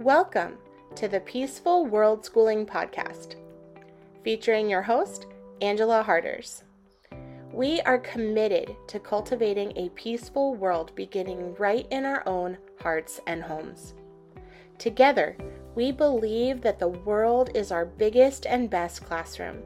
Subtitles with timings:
[0.00, 0.56] Welcome
[0.94, 3.34] to the Peaceful World Schooling Podcast,
[4.24, 5.26] featuring your host,
[5.60, 6.64] Angela Harders.
[7.52, 13.42] We are committed to cultivating a peaceful world beginning right in our own hearts and
[13.42, 13.92] homes.
[14.78, 15.36] Together,
[15.74, 19.58] we believe that the world is our biggest and best classroom,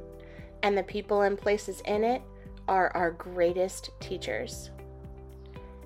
[0.65, 2.23] and the people and places in it
[2.67, 4.71] are our greatest teachers.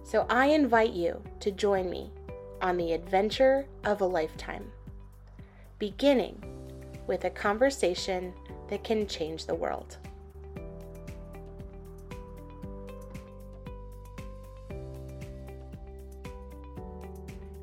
[0.04, 2.10] So I invite you to join me
[2.60, 4.70] on the adventure of a lifetime,
[5.78, 6.42] beginning
[7.06, 8.32] with a conversation
[8.68, 9.96] that can change the world.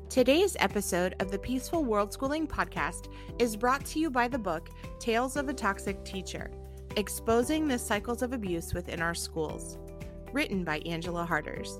[0.08, 3.08] Today's episode of the Peaceful World Schooling podcast
[3.38, 6.50] is brought to you by the book Tales of a Toxic Teacher
[6.96, 9.76] Exposing the Cycles of Abuse Within Our Schools,
[10.32, 11.78] written by Angela Harders.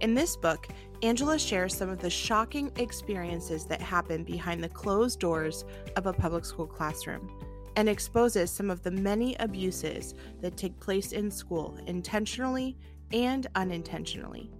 [0.00, 0.68] In this book,
[1.04, 6.12] Angela shares some of the shocking experiences that happen behind the closed doors of a
[6.14, 7.30] public school classroom
[7.76, 12.78] and exposes some of the many abuses that take place in school intentionally
[13.12, 14.50] and unintentionally.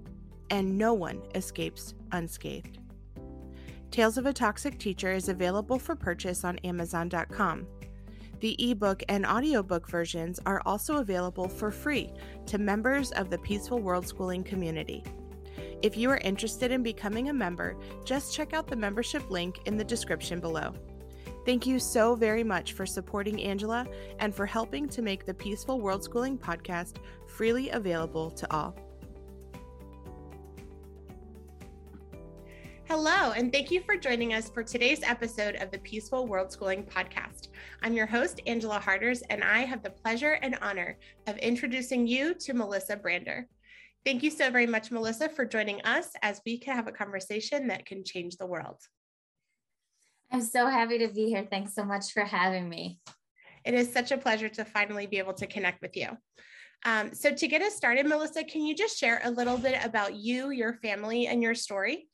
[0.51, 2.79] And no one escapes unscathed.
[3.91, 7.67] Tales of a Toxic Teacher is available for purchase on Amazon.com.
[8.41, 12.13] The ebook and audiobook versions are also available for free
[12.45, 15.03] to members of the Peaceful World Schooling community.
[15.83, 19.77] If you are interested in becoming a member, just check out the membership link in
[19.77, 20.75] the description below.
[21.45, 23.87] Thank you so very much for supporting Angela
[24.19, 28.75] and for helping to make the Peaceful World Schooling podcast freely available to all.
[32.87, 36.85] Hello, and thank you for joining us for today's episode of the Peaceful World Schooling
[36.85, 37.49] podcast.
[37.83, 42.35] I'm your host, Angela Harders, and I have the pleasure and honor of introducing you
[42.35, 43.49] to Melissa Brander.
[44.05, 47.69] Thank you so very much, Melissa, for joining us as we can have a conversation
[47.69, 48.79] that can change the world.
[50.31, 51.47] I'm so happy to be here.
[51.49, 53.01] Thanks so much for having me.
[53.65, 56.09] It is such a pleasure to finally be able to connect with you.
[56.85, 60.15] Um, so, to get us started, Melissa, can you just share a little bit about
[60.15, 62.09] you, your family, and your story?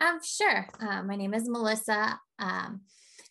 [0.00, 0.66] Um, sure.
[0.80, 2.18] Uh, my name is Melissa.
[2.40, 2.80] Um,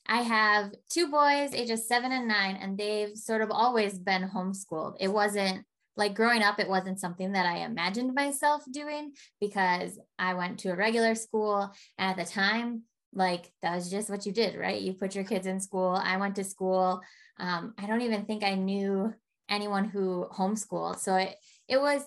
[0.08, 4.96] I have two boys, ages seven and nine, and they've sort of always been homeschooled.
[5.02, 5.66] It wasn't
[5.98, 10.70] like growing up, it wasn't something that I imagined myself doing because I went to
[10.70, 11.72] a regular school.
[11.98, 14.80] And at the time, like that was just what you did, right?
[14.80, 16.00] You put your kids in school.
[16.02, 17.02] I went to school.
[17.40, 19.14] Um, I don't even think I knew
[19.50, 21.00] anyone who homeschooled.
[21.00, 21.36] So it,
[21.68, 22.04] it was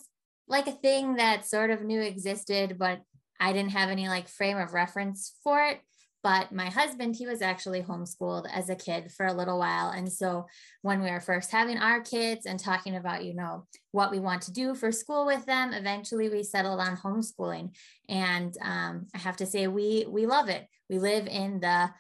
[0.47, 3.01] like a thing that sort of knew existed, but
[3.41, 5.81] I didn't have any like frame of reference for it.
[6.23, 9.91] But my husband, he was actually homeschooled as a kid for a little while.
[9.91, 10.47] And so
[10.83, 14.43] when we were first having our kids and talking about, you know, what we want
[14.43, 17.75] to do for school with them, eventually we settled on homeschooling.
[18.09, 20.67] And um, I have to say, we we love it.
[20.91, 21.91] We live in the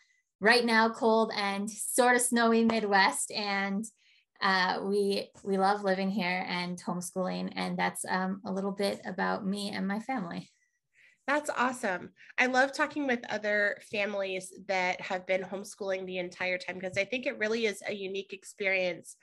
[0.40, 3.84] right now cold and sort of snowy Midwest, and
[4.42, 7.52] uh, we we love living here and homeschooling.
[7.56, 10.50] And that's um, a little bit about me and my family.
[11.30, 12.10] That's awesome.
[12.38, 17.04] I love talking with other families that have been homeschooling the entire time because I
[17.04, 19.14] think it really is a unique experience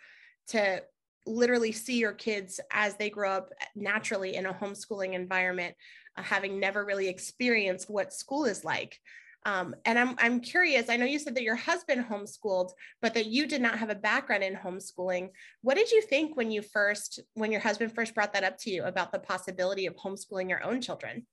[0.52, 0.84] to
[1.26, 5.76] literally see your kids as they grow up naturally in a homeschooling environment,
[6.16, 8.98] uh, having never really experienced what school is like.
[9.46, 12.70] Um, and I'm, I'm curious, I know you said that your husband homeschooled,
[13.02, 15.32] but that you did not have a background in homeschooling.
[15.62, 18.70] What did you think when you first, when your husband first brought that up to
[18.70, 21.28] you about the possibility of homeschooling your own children?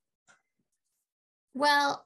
[1.54, 2.04] Well,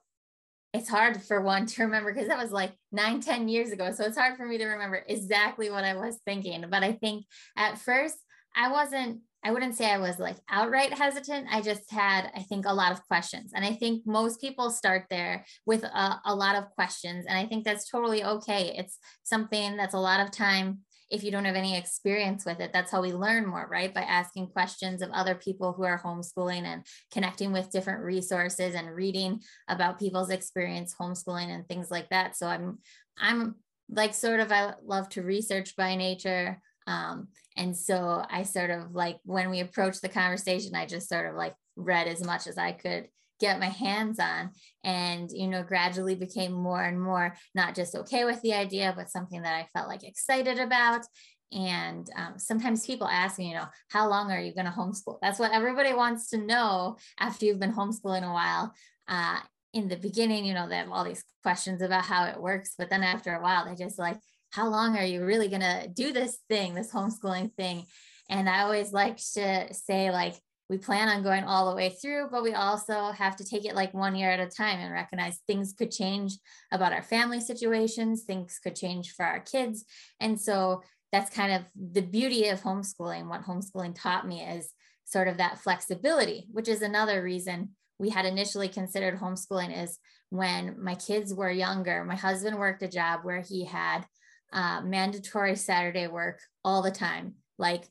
[0.74, 3.90] it's hard for one to remember because that was like nine, ten years ago.
[3.92, 6.64] So it's hard for me to remember exactly what I was thinking.
[6.70, 7.24] But I think
[7.56, 8.16] at first
[8.54, 11.46] I wasn't, I wouldn't say I was like outright hesitant.
[11.50, 13.52] I just had, I think, a lot of questions.
[13.54, 17.24] And I think most people start there with a, a lot of questions.
[17.26, 18.74] And I think that's totally okay.
[18.76, 22.72] It's something that's a lot of time if you don't have any experience with it
[22.72, 23.92] that's how we learn more right?
[23.92, 28.94] By asking questions of other people who are homeschooling and connecting with different resources and
[28.94, 32.36] reading about people's experience homeschooling and things like that.
[32.36, 32.78] So i'm
[33.18, 33.56] i'm
[33.90, 36.60] like sort of i love to research by nature.
[36.86, 41.28] Um, and so i sort of like when we approached the conversation i just sort
[41.28, 43.08] of like read as much as i could
[43.40, 44.50] get my hands on
[44.84, 49.10] and you know gradually became more and more not just okay with the idea but
[49.10, 51.06] something that i felt like excited about.
[51.50, 55.18] And um, sometimes people ask me you know how long are you going to homeschool?
[55.22, 58.74] That's what everybody wants to know after you've been homeschooling a while.
[59.06, 59.38] Uh,
[59.74, 62.88] in the beginning you know they have all these questions about how it works but
[62.88, 64.16] then after a while they just like
[64.50, 67.84] how long are you really going to do this thing this homeschooling thing?
[68.30, 70.34] And i always like to say like
[70.68, 73.74] we plan on going all the way through, but we also have to take it
[73.74, 76.34] like one year at a time and recognize things could change
[76.72, 79.84] about our family situations, things could change for our kids.
[80.20, 83.28] And so that's kind of the beauty of homeschooling.
[83.28, 84.70] What homeschooling taught me is
[85.04, 89.98] sort of that flexibility, which is another reason we had initially considered homeschooling is
[90.30, 92.04] when my kids were younger.
[92.04, 94.06] My husband worked a job where he had
[94.52, 97.84] uh, mandatory Saturday work all the time, like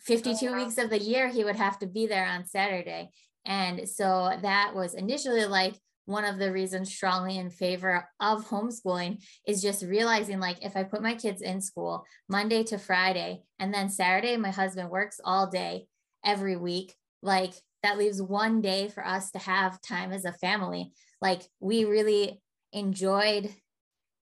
[0.00, 0.58] 52 oh, wow.
[0.58, 3.10] weeks of the year, he would have to be there on Saturday.
[3.44, 5.74] And so that was initially like
[6.08, 10.82] one of the reasons strongly in favor of homeschooling is just realizing like if I
[10.82, 15.50] put my kids in school Monday to Friday and then Saturday, my husband works all
[15.50, 15.86] day
[16.24, 17.52] every week, like
[17.82, 20.92] that leaves one day for us to have time as a family.
[21.20, 22.40] Like we really
[22.72, 23.54] enjoyed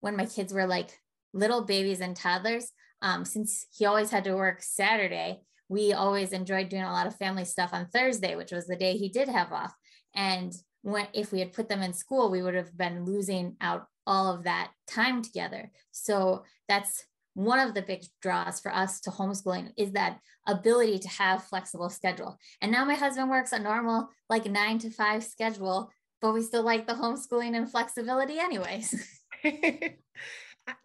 [0.00, 0.90] when my kids were like
[1.32, 2.70] little babies and toddlers.
[3.02, 5.40] Um, since he always had to work Saturday,
[5.74, 8.96] we always enjoyed doing a lot of family stuff on Thursday, which was the day
[8.96, 9.74] he did have off.
[10.14, 13.86] And when if we had put them in school, we would have been losing out
[14.06, 15.72] all of that time together.
[15.90, 17.04] So that's
[17.34, 21.90] one of the big draws for us to homeschooling is that ability to have flexible
[21.90, 22.38] schedule.
[22.62, 25.90] And now my husband works a normal like nine to five schedule,
[26.22, 28.94] but we still like the homeschooling and flexibility anyways.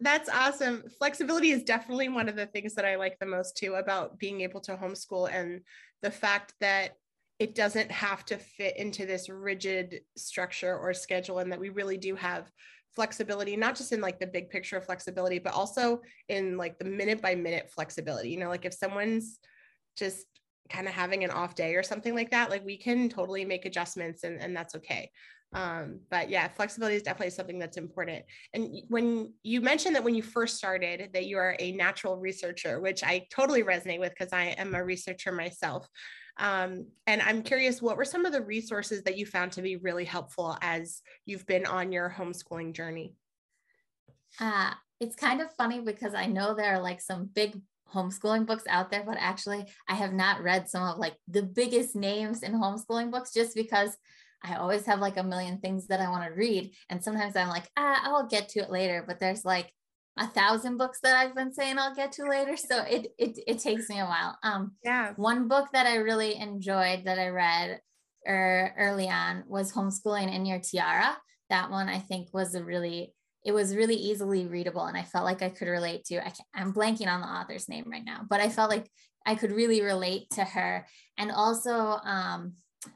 [0.00, 0.84] That's awesome.
[0.98, 4.42] Flexibility is definitely one of the things that I like the most too about being
[4.42, 5.62] able to homeschool and
[6.02, 6.96] the fact that
[7.38, 11.96] it doesn't have to fit into this rigid structure or schedule and that we really
[11.96, 12.50] do have
[12.94, 16.84] flexibility not just in like the big picture of flexibility but also in like the
[16.84, 19.38] minute by minute flexibility you know like if someone's
[19.96, 20.26] just
[20.68, 23.64] kind of having an off day or something like that like we can totally make
[23.64, 25.08] adjustments and, and that's okay
[25.52, 28.24] um, but yeah, flexibility is definitely something that's important.
[28.54, 32.80] And when you mentioned that when you first started that you are a natural researcher,
[32.80, 35.88] which I totally resonate with because I am a researcher myself.
[36.38, 39.76] Um, and I'm curious, what were some of the resources that you found to be
[39.76, 43.14] really helpful as you've been on your homeschooling journey?
[44.38, 47.60] Uh, it's kind of funny because I know there are like some big
[47.92, 51.96] homeschooling books out there, but actually I have not read some of like the biggest
[51.96, 53.96] names in homeschooling books just because
[54.42, 56.74] I always have like a million things that I want to read.
[56.88, 59.04] And sometimes I'm like, ah, I'll get to it later.
[59.06, 59.70] But there's like
[60.18, 62.56] a thousand books that I've been saying I'll get to later.
[62.56, 64.38] So it it it takes me a while.
[64.42, 65.12] Um yeah.
[65.16, 67.80] One book that I really enjoyed that I read
[68.28, 71.16] er, early on was Homeschooling in Your Tiara.
[71.48, 73.14] That one I think was a really
[73.44, 76.26] it was really easily readable and I felt like I could relate to.
[76.26, 78.90] I am blanking on the author's name right now, but I felt like
[79.24, 80.86] I could really relate to her.
[81.16, 82.54] And also um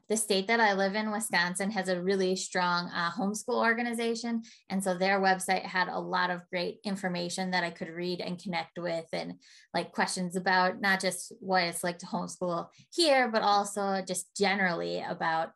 [0.09, 4.43] the state that I live in, Wisconsin, has a really strong uh, homeschool organization.
[4.71, 8.43] And so their website had a lot of great information that I could read and
[8.43, 9.35] connect with, and
[9.75, 15.03] like questions about not just what it's like to homeschool here, but also just generally
[15.03, 15.51] about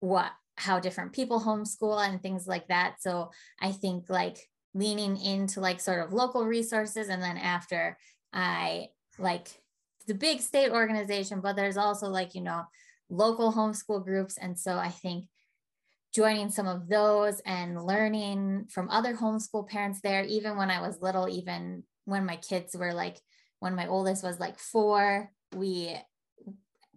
[0.00, 2.96] what how different people homeschool and things like that.
[3.00, 3.30] So
[3.60, 4.38] I think like
[4.74, 7.08] leaning into like sort of local resources.
[7.08, 7.96] And then after
[8.32, 8.88] I
[9.18, 9.48] like
[10.08, 12.64] the big state organization, but there's also like, you know,
[13.10, 14.36] local homeschool groups.
[14.38, 15.26] And so I think
[16.14, 21.00] joining some of those and learning from other homeschool parents there, even when I was
[21.00, 23.18] little, even when my kids were like,
[23.60, 25.94] when my oldest was like four, we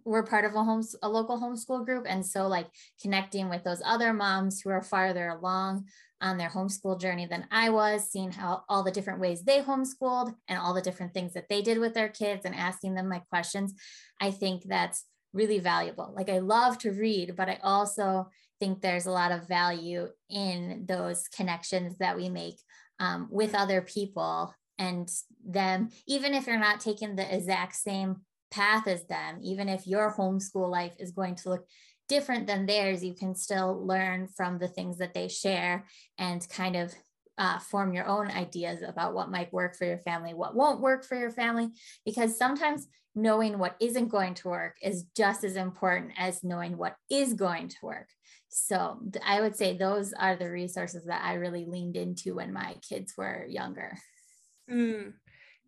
[0.04, 2.66] were part of a home a local homeschool group and so like
[3.00, 5.86] connecting with those other moms who are farther along
[6.20, 10.34] on their homeschool journey than I was seeing how all the different ways they homeschooled
[10.48, 13.20] and all the different things that they did with their kids and asking them my
[13.30, 13.74] questions
[14.20, 16.12] I think that's really valuable.
[16.14, 18.28] Like I love to read, but I also
[18.60, 22.58] think there's a lot of value in those connections that we make
[23.00, 25.10] um, with other people and
[25.44, 28.16] them, even if you're not taking the exact same
[28.50, 31.66] path as them, even if your homeschool life is going to look
[32.08, 35.86] different than theirs, you can still learn from the things that they share
[36.18, 36.94] and kind of
[37.38, 41.04] uh, form your own ideas about what might work for your family, what won't work
[41.04, 41.70] for your family,
[42.04, 46.96] because sometimes knowing what isn't going to work is just as important as knowing what
[47.10, 48.08] is going to work.
[48.48, 52.76] So I would say those are the resources that I really leaned into when my
[52.86, 53.96] kids were younger.
[54.70, 55.12] Mm.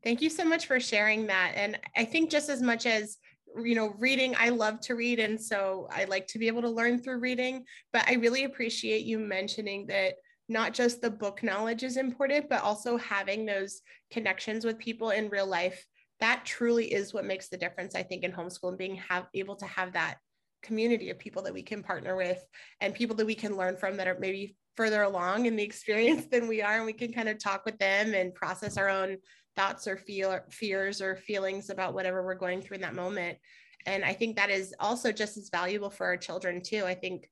[0.03, 1.53] Thank you so much for sharing that.
[1.57, 3.19] And I think just as much as
[3.63, 6.69] you know reading i love to read and so i like to be able to
[6.69, 10.15] learn through reading but i really appreciate you mentioning that
[10.49, 15.29] not just the book knowledge is important but also having those connections with people in
[15.29, 15.87] real life
[16.25, 19.57] that truly is what makes the difference, I think, in homeschool and being have, able
[19.57, 20.17] to have that
[20.63, 22.43] community of people that we can partner with
[22.81, 26.25] and people that we can learn from that are maybe further along in the experience
[26.33, 26.77] than we are.
[26.77, 29.19] And we can kind of talk with them and process our own
[29.55, 33.37] thoughts or feel fears or feelings about whatever we're going through in that moment.
[33.85, 36.85] and I think that is also just as valuable for our children too.
[36.87, 37.29] I think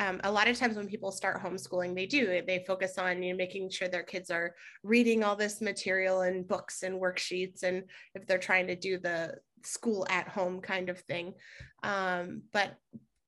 [0.00, 3.32] um, a lot of times when people start homeschooling, they do they focus on you
[3.32, 7.84] know, making sure their kids are reading all this material and books and worksheets, and
[8.14, 11.34] if they're trying to do the school at home kind of thing.
[11.82, 12.76] Um, but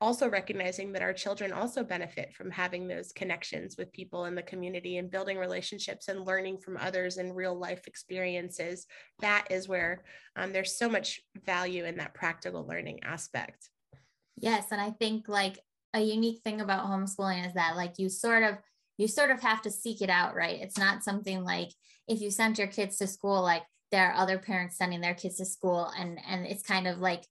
[0.00, 4.43] also recognizing that our children also benefit from having those connections with people in the
[4.43, 8.87] community and building relationships and learning from others and real life experiences
[9.21, 10.02] that is where
[10.35, 13.69] um, there's so much value in that practical learning aspect
[14.37, 15.61] yes and i think like
[15.94, 18.56] a unique thing about homeschooling is that like you sort of
[18.99, 20.61] you sort of have to seek it out right?
[20.61, 21.70] It's not something like
[22.08, 25.37] if you sent your kids to school like there are other parents sending their kids
[25.37, 27.25] to school and and it's kind of like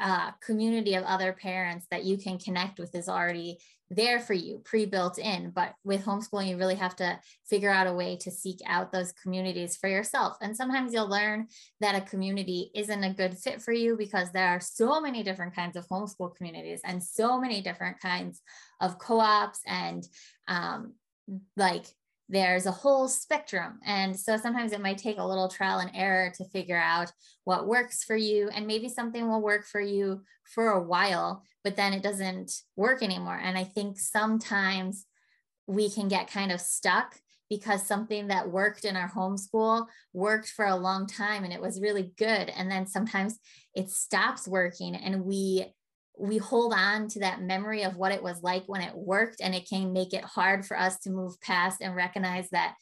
[0.00, 3.58] uh, community of other parents that you can connect with is already
[3.90, 5.50] there for you pre-built in.
[5.50, 7.18] But with homeschooling you really have to
[7.48, 10.36] figure out a way to seek out those communities for yourself.
[10.40, 11.48] And sometimes you'll learn
[11.80, 15.54] that a community isn't a good fit for you because there are so many different
[15.54, 18.40] kinds of homeschool communities and so many different kinds
[18.80, 20.06] of co-ops and
[20.48, 20.94] um,
[21.56, 21.86] like
[22.30, 23.80] there's a whole spectrum.
[23.84, 27.10] And so sometimes it might take a little trial and error to figure out
[27.42, 28.48] what works for you.
[28.54, 33.02] And maybe something will work for you for a while, but then it doesn't work
[33.02, 33.38] anymore.
[33.42, 35.06] And I think sometimes
[35.66, 37.16] we can get kind of stuck
[37.48, 41.80] because something that worked in our homeschool worked for a long time and it was
[41.80, 42.48] really good.
[42.48, 43.40] And then sometimes
[43.74, 45.66] it stops working and we
[46.18, 49.54] we hold on to that memory of what it was like when it worked and
[49.54, 52.74] it can make it hard for us to move past and recognize that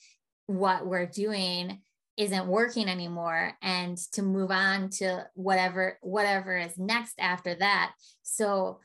[0.47, 1.81] what we're doing
[2.17, 7.93] isn't working anymore and to move on to whatever whatever is next after that.
[8.23, 8.81] So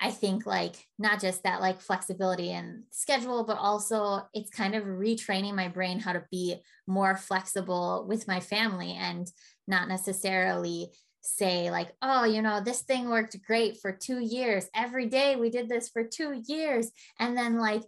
[0.00, 4.84] i think like not just that like flexibility and schedule but also it's kind of
[4.84, 9.30] retraining my brain how to be more flexible with my family and
[9.66, 10.90] not necessarily
[11.24, 14.66] say like oh you know this thing worked great for 2 years.
[14.74, 16.90] Every day we did this for 2 years.
[17.18, 17.82] And then like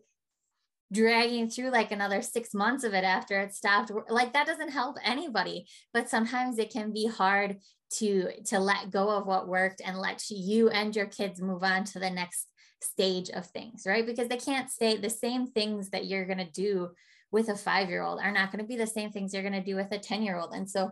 [0.93, 4.97] dragging through like another 6 months of it after it stopped like that doesn't help
[5.05, 5.67] anybody.
[5.93, 7.59] But sometimes it can be hard
[7.99, 11.85] to to let go of what worked and let you and your kids move on
[11.85, 12.49] to the next
[12.81, 14.07] stage of things right?
[14.07, 16.91] Because they can't stay the same things that you're going to do
[17.33, 19.53] with a 5 year old are not going to be the same things you're going
[19.53, 20.91] to do with a 10 year old and so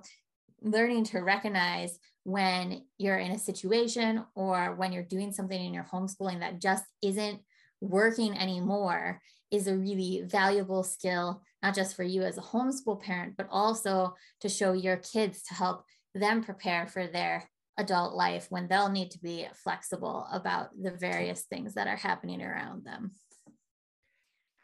[0.63, 5.85] learning to recognize when you're in a situation or when you're doing something in your
[5.85, 7.41] homeschooling that just isn't
[7.81, 13.35] working anymore is a really valuable skill, not just for you as a homeschool parent,
[13.37, 18.69] but also to show your kids to help them prepare for their adult life when
[18.69, 23.13] they'll need to be flexible about the various things that are happening around them.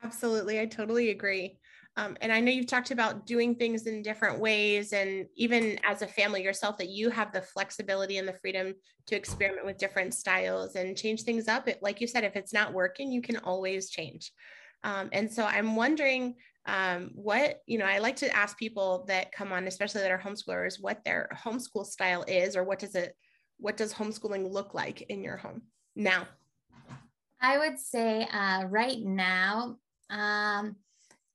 [0.03, 0.59] Absolutely.
[0.59, 1.60] I totally agree.
[2.01, 6.01] Um, and I know you've talked about doing things in different ways, and even as
[6.01, 8.73] a family yourself, that you have the flexibility and the freedom
[9.09, 11.69] to experiment with different styles and change things up.
[11.69, 14.33] It, like you said, if it's not working, you can always change.
[14.83, 19.31] Um, and so I'm wondering um, what, you know, I like to ask people that
[19.33, 23.15] come on, especially that are homeschoolers, what their homeschool style is, or what does it,
[23.59, 25.63] what does homeschooling look like in your home
[25.95, 26.27] now?
[27.43, 29.77] I would say uh, right now,
[30.09, 30.77] um,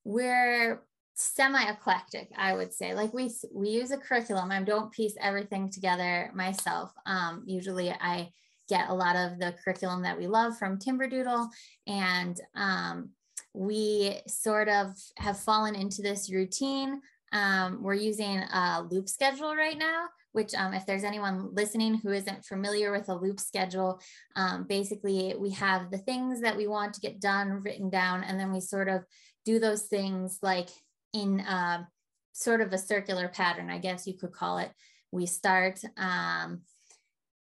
[0.05, 0.81] we're
[1.15, 2.93] semi eclectic i would say.
[2.93, 4.51] Like we we use a curriculum.
[4.51, 6.91] I don't piece everything together myself.
[7.05, 8.31] Um, usually i
[8.67, 11.47] get a lot of the curriculum that we love from timberdoodle
[11.85, 13.09] and um,
[13.53, 16.99] we sort of have fallen into this routine.
[17.31, 22.11] Um, we're using a loop schedule right now which um, if there's anyone listening who
[22.11, 24.01] isn't familiar with a loop schedule,
[24.35, 28.37] um, basically we have the things that we want to get done written down, and
[28.37, 29.05] then we sort of
[29.45, 30.67] do those things like
[31.13, 31.85] in uh,
[32.33, 34.71] sort of a circular pattern, I guess you could call it.
[35.09, 36.63] We start um,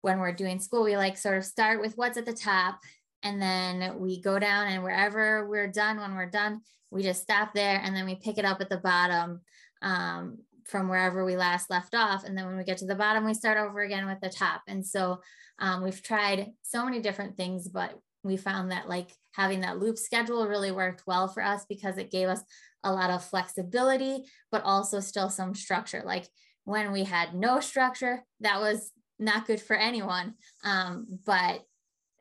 [0.03, 2.79] when we're doing school, we like sort of start with what's at the top,
[3.25, 6.61] and then we go down, and wherever we're done, when we're done,
[6.93, 9.41] we just stop there, and then we pick it up at the bottom
[9.83, 12.25] um, from wherever we last left off.
[12.25, 14.63] And then when we get to the bottom, we start over again with the top.
[14.67, 15.21] And so
[15.59, 19.99] um, we've tried so many different things, but we found that like having that loop
[19.99, 22.43] schedule really worked well for us because it gave us
[22.83, 26.03] a lot of flexibility, but also still some structure.
[26.05, 26.29] Like
[26.65, 30.35] when we had no structure, that was not good for anyone.
[30.65, 31.63] Um, but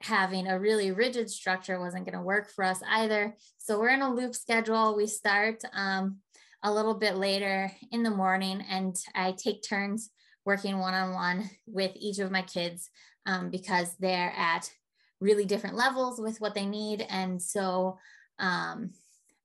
[0.01, 3.35] having a really rigid structure wasn't going to work for us either.
[3.57, 4.95] So we're in a loop schedule.
[4.95, 6.17] We start um,
[6.63, 10.09] a little bit later in the morning, and I take turns
[10.45, 12.89] working one on one with each of my kids
[13.25, 14.71] um, because they're at
[15.19, 17.05] really different levels with what they need.
[17.09, 17.97] And so,
[18.37, 18.91] um,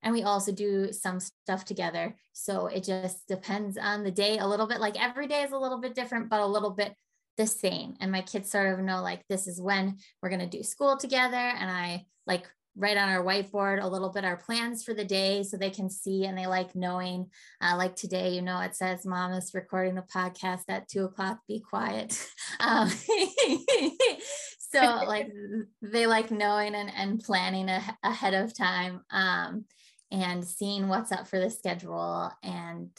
[0.03, 2.17] and we also do some stuff together.
[2.33, 4.81] So it just depends on the day a little bit.
[4.81, 6.95] Like every day is a little bit different, but a little bit
[7.41, 10.59] the same and my kids sort of know like this is when we're going to
[10.59, 12.47] do school together and i like
[12.81, 15.91] write on our whiteboard a little bit our plans for the day so they can
[15.91, 17.31] see and they like knowing.
[17.61, 21.41] Uh, like today you know it says mom is recording the podcast at two o'clock.
[21.47, 22.27] Be quiet.
[22.59, 22.91] Um,
[24.59, 25.31] so like
[25.83, 29.65] they like knowing and, and planning a, ahead of time um,
[30.11, 32.31] and seeing what's up for the schedule.
[32.43, 32.91] And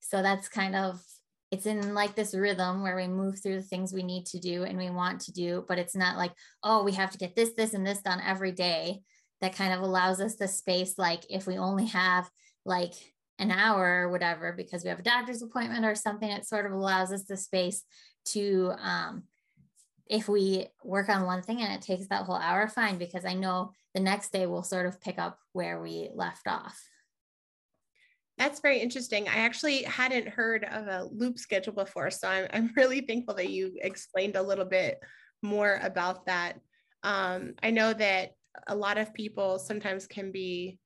[0.00, 1.00] so that's kind of
[1.50, 4.62] it's in like this rhythm where we move through the things we need to do
[4.64, 6.32] and we want to do but it's not like
[6.62, 9.00] oh we have to get this this and this done every day
[9.40, 12.30] that kind of allows us the space like if we only have
[12.64, 12.92] like
[13.38, 16.72] an hour or whatever because we have a doctor's appointment or something it sort of
[16.72, 17.84] allows us the space
[18.24, 19.22] to um,
[20.06, 23.32] if we work on one thing and it takes that whole hour fine because i
[23.32, 26.80] know the next day we'll sort of pick up where we left off
[28.40, 29.28] that's very interesting.
[29.28, 32.10] I actually hadn't heard of a loop schedule before.
[32.10, 34.98] So I'm, I'm really thankful that you explained a little bit
[35.42, 36.54] more about that.
[37.02, 38.32] Um, I know that
[38.66, 40.78] a lot of people sometimes can be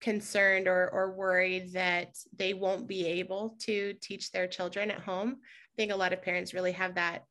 [0.00, 5.36] concerned or, or worried that they won't be able to teach their children at home.
[5.40, 7.24] I think a lot of parents really have that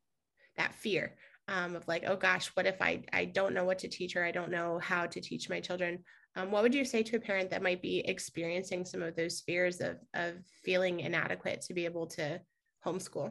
[0.57, 1.15] that fear
[1.47, 4.23] um, of like, oh gosh, what if I I don't know what to teach or
[4.23, 6.03] I don't know how to teach my children?
[6.35, 9.41] Um, what would you say to a parent that might be experiencing some of those
[9.41, 12.39] fears of of feeling inadequate to be able to
[12.85, 13.27] homeschool?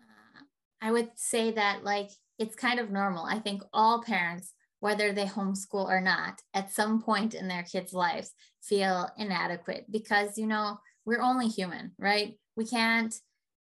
[0.00, 0.42] Uh,
[0.80, 3.24] I would say that like it's kind of normal.
[3.24, 4.52] I think all parents
[4.84, 10.36] whether they homeschool or not, at some point in their kids' lives feel inadequate because,
[10.36, 10.76] you know,
[11.06, 12.38] we're only human, right?
[12.54, 13.14] We can't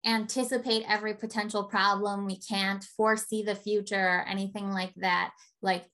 [0.04, 2.26] anticipate every potential problem.
[2.26, 5.30] We can't foresee the future or anything like that.
[5.62, 5.84] Like,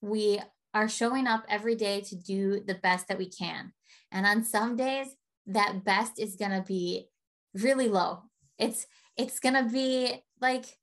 [0.00, 0.40] we
[0.72, 3.72] are showing up every day to do the best that we can.
[4.12, 5.08] And on some days,
[5.48, 7.08] that best is going to be
[7.52, 8.22] really low.
[8.60, 10.77] It's it's going to be like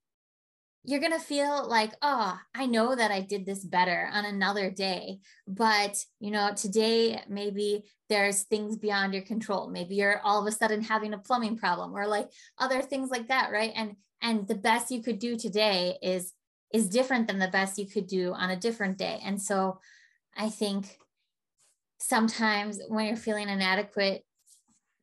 [0.88, 4.70] you're going to feel like, oh, I know that I did this better on another
[4.70, 5.20] day.
[5.48, 9.70] But, you know, today maybe there's things beyond your control.
[9.70, 12.30] Maybe you're all of a sudden having a plumbing problem or like
[12.60, 13.72] other things like that, right?
[13.76, 16.34] And and the best you could do today is
[16.74, 19.20] is different than the best you could do on a different day.
[19.24, 19.80] And so
[20.36, 20.98] I think
[22.00, 24.24] sometimes when you're feeling inadequate,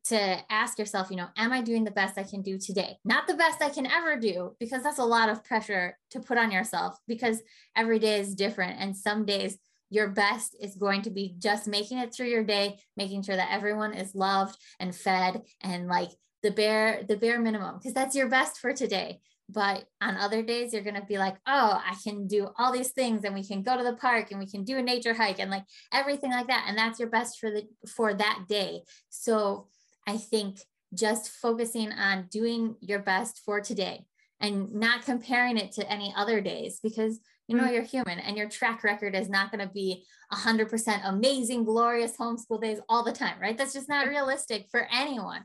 [0.05, 2.99] to ask yourself, you know, am I doing the best I can do today?
[3.05, 6.39] Not the best I can ever do, because that's a lot of pressure to put
[6.39, 7.41] on yourself because
[7.77, 8.81] every day is different.
[8.81, 9.59] And some days
[9.91, 13.53] your best is going to be just making it through your day, making sure that
[13.53, 16.09] everyone is loved and fed and like
[16.43, 19.21] the bare, the bare minimum, because that's your best for today.
[19.49, 22.93] But on other days, you're going to be like, oh, I can do all these
[22.93, 25.41] things and we can go to the park and we can do a nature hike
[25.41, 26.65] and like everything like that.
[26.67, 28.81] And that's your best for the, for that day.
[29.11, 29.69] So
[30.07, 30.59] I think
[30.95, 34.05] just focusing on doing your best for today
[34.41, 37.75] and not comparing it to any other days because you know mm-hmm.
[37.75, 42.61] you're human and your track record is not going to be 100% amazing glorious homeschool
[42.61, 43.57] days all the time right?
[43.57, 45.43] That's just not realistic for anyone.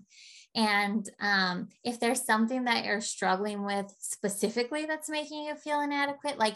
[0.56, 6.40] And um, if there's something that you're struggling with specifically that's making you feel inadequate
[6.40, 6.56] like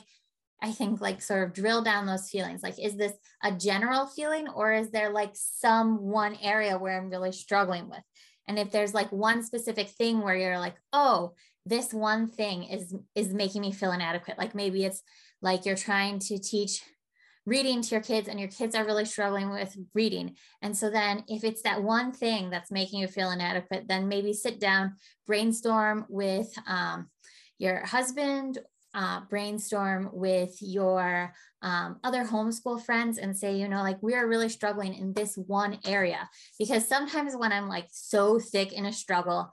[0.62, 2.62] I think like sort of drill down those feelings.
[2.62, 7.10] Like, is this a general feeling or is there like some one area where I'm
[7.10, 8.04] really struggling with?
[8.48, 11.34] And if there's like one specific thing where you're like, oh,
[11.66, 14.38] this one thing is is making me feel inadequate.
[14.38, 15.02] Like maybe it's
[15.42, 16.84] like you're trying to teach
[17.46, 20.36] reading to your kids and your kids are really struggling with reading.
[20.62, 24.34] And so then if it's that one thing that's making you feel inadequate, then maybe
[24.34, 24.96] sit down,
[25.26, 27.10] brainstorm with um,
[27.58, 28.60] your husband
[28.94, 34.28] uh, brainstorm with your um, other homeschool friends and say, you know, like we are
[34.28, 36.30] really struggling in this one area.
[36.60, 39.52] Because sometimes when I'm like so thick in a struggle,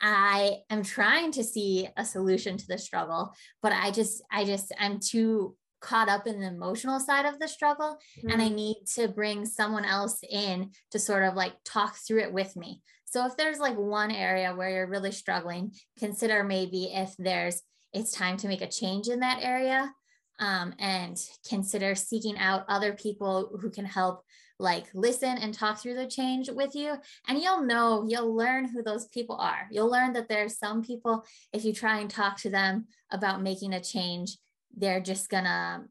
[0.00, 4.72] I am trying to see a solution to the struggle, but I just, I just,
[4.78, 8.30] I'm too caught up in the emotional side of the struggle mm-hmm.
[8.30, 8.56] and I mm-hmm.
[8.56, 12.82] need to bring someone else in to sort of like talk through it with me.
[13.04, 17.62] So if there's like one area where you're really struggling, consider maybe if there's
[17.96, 19.90] it's time to make a change in that area
[20.38, 24.22] um, and consider seeking out other people who can help
[24.58, 26.94] like listen and talk through the change with you.
[27.26, 29.66] And you'll know you'll learn who those people are.
[29.70, 33.72] You'll learn that there's some people if you try and talk to them about making
[33.72, 34.36] a change
[34.78, 35.84] they're just gonna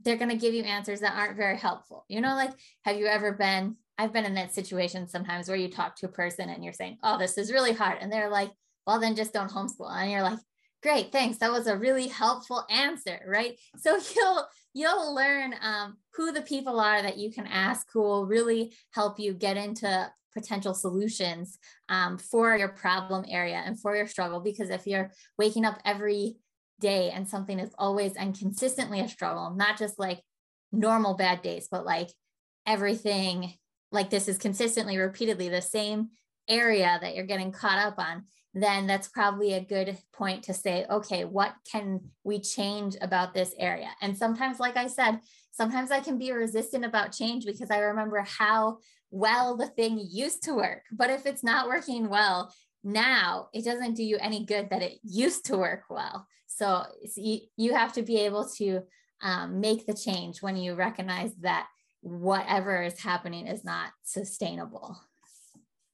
[0.00, 2.04] they're gonna give you answers that aren't very helpful.
[2.08, 2.52] You know like
[2.84, 6.10] have you ever been i've been in that situation sometimes where you talk to a
[6.10, 7.96] person and you're saying oh this is really hard.
[8.00, 8.50] And they're like
[8.86, 9.90] well then just don't homeschool.
[9.90, 10.38] And you're like
[10.82, 16.32] great thanks that was a really helpful answer right so you'll you'll learn um, who
[16.32, 20.74] the people are that you can ask who will really help you get into potential
[20.74, 21.58] solutions
[21.88, 24.40] um, for your problem area and for your struggle.
[24.40, 26.36] Because if you're waking up every
[26.78, 30.20] day and something is always and consistently a struggle, not just like
[30.72, 32.10] normal bad days, but like
[32.66, 33.54] everything
[33.92, 36.10] like this is consistently, repeatedly the same
[36.48, 38.24] area that you're getting caught up on,
[38.62, 43.52] then that's probably a good point to say, okay, what can we change about this
[43.58, 43.90] area?
[44.00, 45.20] And sometimes, like I said,
[45.52, 48.78] sometimes I can be resistant about change because I remember how
[49.10, 50.84] well the thing used to work.
[50.90, 52.50] But if it's not working well,
[52.82, 56.26] now it doesn't do you any good that it used to work well.
[56.46, 56.84] So
[57.16, 58.80] you, have to be able to
[59.20, 61.66] um, make the change when you recognize that
[62.00, 64.96] whatever is happening is not sustainable.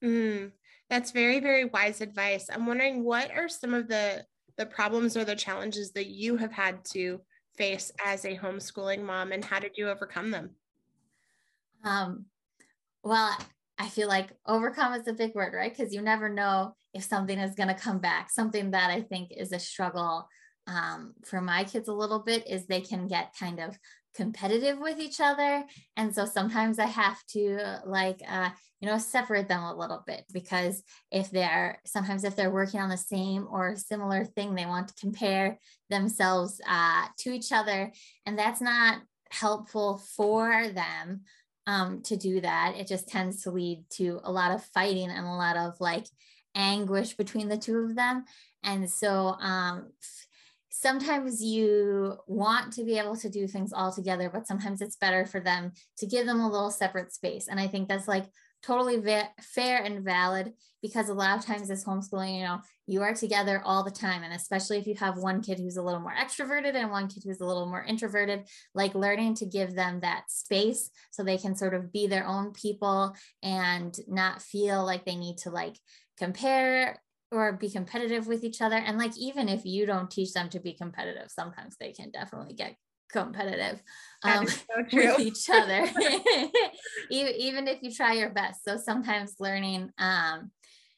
[0.03, 0.51] Mm,
[0.93, 2.49] that's very, very wise advice.
[2.53, 4.23] I'm wondering what are some of the
[4.57, 7.19] the problems or the challenges that you have had to
[7.57, 10.51] face as a homeschooling mom and how did you overcome them?
[11.83, 12.25] Um,
[13.03, 13.35] well,
[13.79, 15.75] I feel like overcome is a big word, right?
[15.75, 18.29] Because you never know if something is going to come back.
[18.29, 20.29] Something that I think is a struggle
[20.67, 23.75] um, for my kids a little bit is they can get kind of
[24.13, 25.63] competitive with each other.
[25.97, 28.49] And so sometimes i have to like uh,
[28.79, 32.89] you know separate them a little bit because if they're sometimes if they're working on
[32.89, 35.57] the same or similar thing they want to compare
[35.89, 37.91] themselves uh, to each other.
[38.25, 41.21] And that's not helpful for them
[41.65, 42.75] um, to do that.
[42.77, 46.05] It just tends to lead to a lot of fighting and a lot of like
[46.55, 48.25] anguish between the two of them.
[48.63, 49.91] And so um,
[50.75, 55.23] sometimes you want to be able to do things all together, but sometimes it's better
[55.23, 57.47] for them to give them a little separate space.
[57.47, 58.25] And I think that's like
[58.63, 62.57] totally va- fair and valid because a lot of times as homeschooling, you know,
[62.87, 64.23] you are together all the time.
[64.23, 67.21] And especially if you have one kid who's a little more extroverted and one kid
[67.23, 71.55] who's a little more introverted, like learning to give them that space so they can
[71.55, 75.77] sort of be their own people and not feel like they need to like
[76.17, 76.99] compare
[77.33, 78.75] or be competitive with each other.
[78.75, 82.53] And like, even if you don't teach them to be competitive, sometimes they can definitely
[82.53, 82.75] get
[83.11, 83.81] competitive
[84.23, 85.85] um, so with each other,
[87.09, 88.63] even, even if you try your best.
[88.63, 90.51] So sometimes learning, um,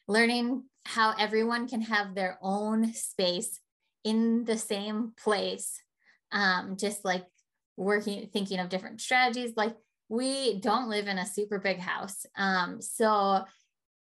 [0.08, 3.60] learning how everyone can have their own space
[4.04, 5.82] in the same place,
[6.32, 7.26] um, just like
[7.76, 9.54] working, thinking of different strategies.
[9.56, 9.76] Like
[10.10, 12.26] we don't live in a super big house.
[12.38, 13.44] Um, so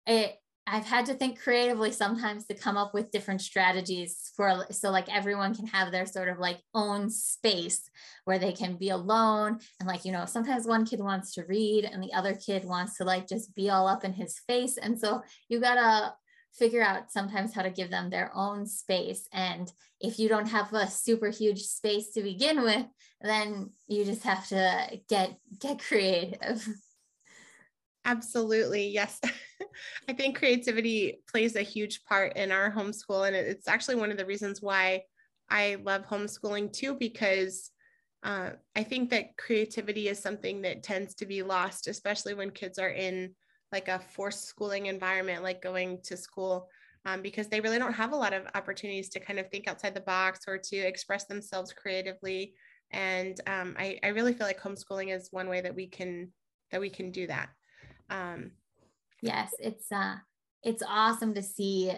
[0.06, 4.92] it, I've had to think creatively sometimes to come up with different strategies for so
[4.92, 7.90] like everyone can have their sort of like own space
[8.24, 11.84] where they can be alone and like you know sometimes one kid wants to read
[11.84, 14.78] and the other kid wants to like just be all up in his face.
[14.78, 16.14] And so you got to
[16.54, 19.28] figure out sometimes how to give them their own space.
[19.34, 22.86] And if you don't have a super huge space to begin with
[23.24, 26.68] then you just have to get get creative
[28.06, 28.90] Absolutely.
[28.90, 29.20] Yes.
[30.10, 33.26] I think creativity plays a huge part in our homeschool.
[33.28, 35.04] And it's actually one of the reasons why
[35.50, 37.72] I love homeschooling too, because
[38.24, 42.78] uh, I think that creativity is something that tends to be lost, especially when kids
[42.80, 43.36] are in
[43.72, 46.70] like a forced schooling environment, like going to school,
[47.06, 49.94] um, because they really don't have a lot of opportunities to kind of think outside
[49.94, 52.54] the box or to express themselves creatively.
[52.92, 56.32] And um, I, I really feel like homeschooling is one way that we can
[56.72, 57.50] that we can do that.
[58.10, 58.52] Um,
[59.22, 60.16] yes, it's uh,
[60.64, 61.92] it's awesome to see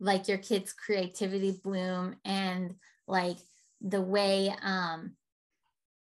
[0.00, 2.74] like your kids' creativity bloom and
[3.06, 3.36] like
[3.80, 5.12] the way um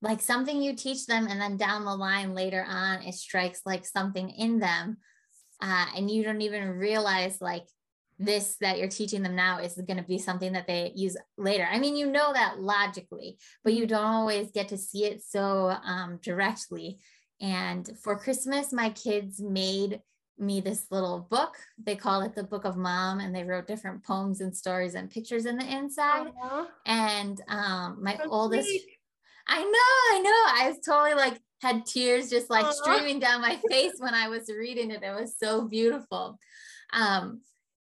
[0.01, 3.85] like something you teach them and then down the line later on it strikes like
[3.85, 4.97] something in them
[5.61, 7.65] uh, and you don't even realize like
[8.17, 11.67] this that you're teaching them now is going to be something that they use later.
[11.69, 15.75] I mean you know that logically but you don't always get to see it so
[15.83, 16.99] um, directly
[17.41, 20.01] and for Christmas, my kids made
[20.37, 21.55] me this little book.
[21.81, 25.09] They call it the Book of Mom, and they wrote different poems and stories and
[25.09, 26.27] pictures in the inside.
[26.43, 26.67] Aww.
[26.85, 28.85] And um, my oldest, sweet.
[29.47, 32.73] I know, I know, I was totally like had tears just like Aww.
[32.73, 35.03] streaming down my face when I was reading it.
[35.03, 36.37] It was so beautiful.
[36.93, 37.41] Um,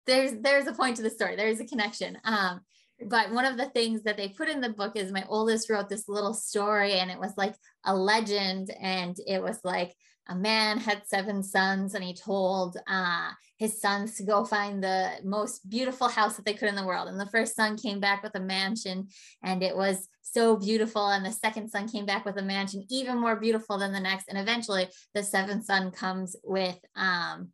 [0.08, 1.36] there's there's a point to the story.
[1.36, 2.18] There's a connection.
[2.24, 2.62] Um,
[3.08, 5.90] but one of the things that they put in the book is my oldest wrote
[5.90, 9.94] this little story and it was like a legend and it was like
[10.28, 15.12] a man had seven sons and he told uh, his sons to go find the
[15.24, 17.08] most beautiful house that they could in the world.
[17.08, 19.08] And the first son came back with a mansion
[19.44, 21.10] and it was so beautiful.
[21.10, 24.30] And the second son came back with a mansion even more beautiful than the next.
[24.30, 27.50] And eventually the seventh son comes with um,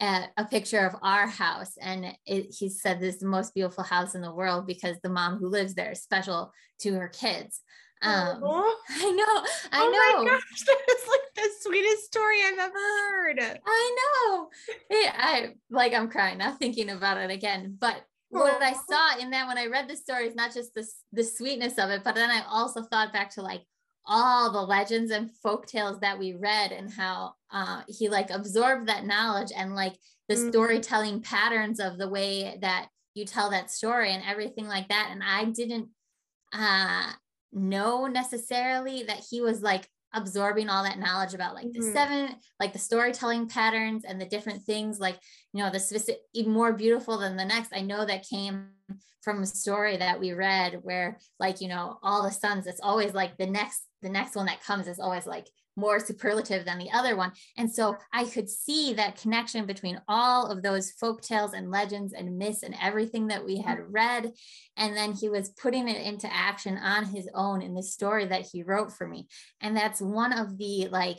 [0.00, 4.14] a picture of our house and it, he said this is the most beautiful house
[4.14, 7.60] in the world because the mom who lives there is special to her kids
[8.02, 8.42] um,
[8.90, 10.24] I know, I oh know.
[10.24, 13.60] My gosh, that is like the sweetest story I've ever heard.
[13.66, 14.48] I know.
[14.90, 17.76] It, I like I'm crying now thinking about it again.
[17.80, 20.86] But what I saw in that when I read the story is not just the,
[21.12, 23.62] the sweetness of it, but then I also thought back to like
[24.06, 28.88] all the legends and folk tales that we read and how uh, he like absorbed
[28.88, 29.94] that knowledge and like
[30.28, 30.50] the mm-hmm.
[30.50, 35.08] storytelling patterns of the way that you tell that story and everything like that.
[35.10, 35.88] And I didn't
[36.52, 37.12] uh,
[37.52, 41.92] know necessarily that he was like absorbing all that knowledge about like the mm-hmm.
[41.92, 45.18] seven like the storytelling patterns and the different things like
[45.54, 48.68] you know the specific even more beautiful than the next i know that came
[49.22, 53.14] from a story that we read where like you know all the sons it's always
[53.14, 56.90] like the next the next one that comes is always like more superlative than the
[56.92, 57.32] other one.
[57.56, 62.12] And so I could see that connection between all of those folk tales and legends
[62.12, 64.32] and myths and everything that we had read.
[64.76, 68.46] And then he was putting it into action on his own in the story that
[68.52, 69.26] he wrote for me.
[69.60, 71.18] And that's one of the like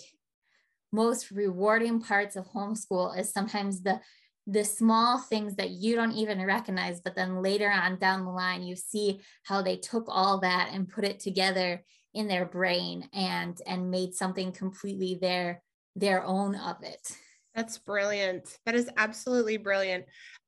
[0.92, 4.00] most rewarding parts of homeschool is sometimes the
[4.48, 8.62] the small things that you don't even recognize but then later on down the line
[8.62, 11.84] you see how they took all that and put it together
[12.16, 15.62] in their brain and and made something completely their
[15.96, 17.12] their own of it.
[17.54, 18.58] That's brilliant.
[18.66, 20.06] That is absolutely brilliant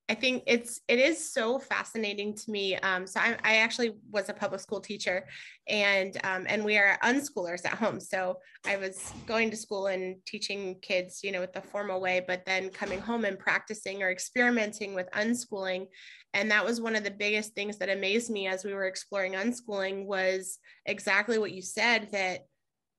[0.09, 2.77] I think it's it is so fascinating to me.
[2.77, 5.27] Um, so I, I, actually was a public school teacher,
[5.67, 7.99] and um, and we are unschoolers at home.
[7.99, 12.23] So I was going to school and teaching kids, you know, with the formal way,
[12.25, 15.87] but then coming home and practicing or experimenting with unschooling,
[16.33, 19.33] and that was one of the biggest things that amazed me as we were exploring
[19.33, 22.45] unschooling was exactly what you said that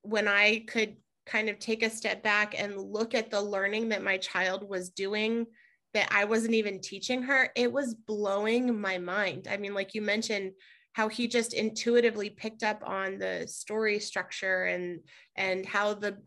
[0.03, 4.03] when I could kind of take a step back and look at the learning that
[4.03, 5.47] my child was doing
[5.99, 9.49] that I wasn't even teaching her, it was blowing my mind.
[9.51, 10.53] I mean, like you mentioned,
[10.93, 15.01] how he just intuitively picked up on the story structure and
[15.35, 16.19] and how the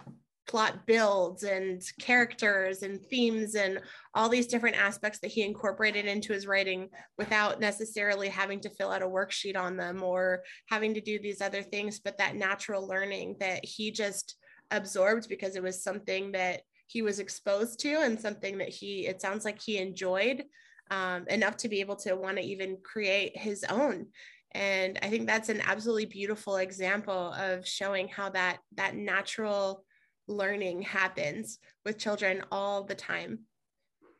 [0.46, 3.80] plot builds and characters and themes and
[4.14, 8.92] all these different aspects that he incorporated into his writing without necessarily having to fill
[8.92, 12.86] out a worksheet on them or having to do these other things but that natural
[12.86, 14.36] learning that he just
[14.72, 19.22] absorbed because it was something that he was exposed to and something that he it
[19.22, 20.44] sounds like he enjoyed
[20.90, 24.08] um, enough to be able to want to even create his own.
[24.54, 29.86] And i think that's an absolutely beautiful example of showing how that that natural
[30.28, 33.40] learning happens with children all the time.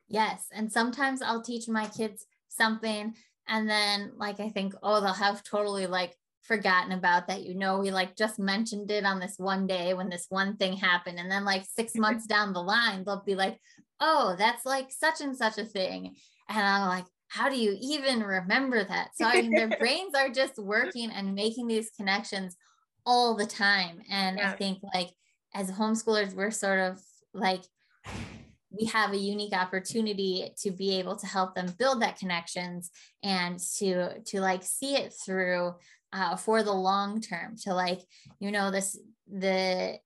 [0.08, 3.14] Yes and sometimes i'll teach my kids something
[3.48, 7.80] and then like i think oh they'll have totally like forgotten about that you know
[7.80, 11.30] we like just mentioned it on this one day when this one thing happened and
[11.30, 13.58] then like 6 months down the line they'll be like
[14.00, 16.16] oh that's like such and such a thing
[16.50, 20.30] and i'm like how do you even remember that so i mean their brains are
[20.30, 22.58] just working and making these connections
[23.06, 24.52] all the time and yeah.
[24.52, 25.10] i think like
[25.54, 27.00] as homeschoolers we're sort of
[27.34, 27.62] like
[28.72, 32.90] we have a unique opportunity to be able to help them build that connections
[33.22, 35.74] and to to like see it through
[36.14, 38.00] uh, for the long term to like
[38.40, 39.98] you know this the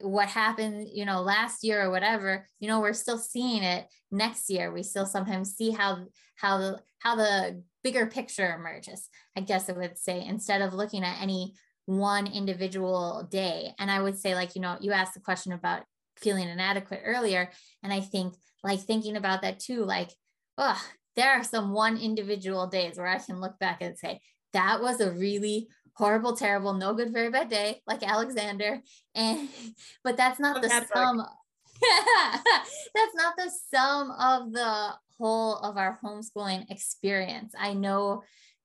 [0.00, 4.50] what happened you know last year or whatever you know we're still seeing it next
[4.50, 4.72] year.
[4.72, 9.72] We still sometimes see how how the how the bigger picture emerges i guess i
[9.72, 11.54] would say instead of looking at any
[11.86, 13.72] one individual day.
[13.78, 15.82] And i would say like you know you asked the question about
[16.16, 17.50] feeling inadequate earlier
[17.82, 20.10] and i think like thinking about that too like
[20.58, 20.80] oh
[21.14, 24.18] there are some one individual days where i can look back and say
[24.56, 28.82] that was a really horrible, terrible, no good, very bad day, like Alexander.
[29.14, 29.48] And
[30.04, 31.18] but that's not the sum.
[32.94, 37.52] that's not the sum of the whole of our homeschooling experience.
[37.58, 38.22] I know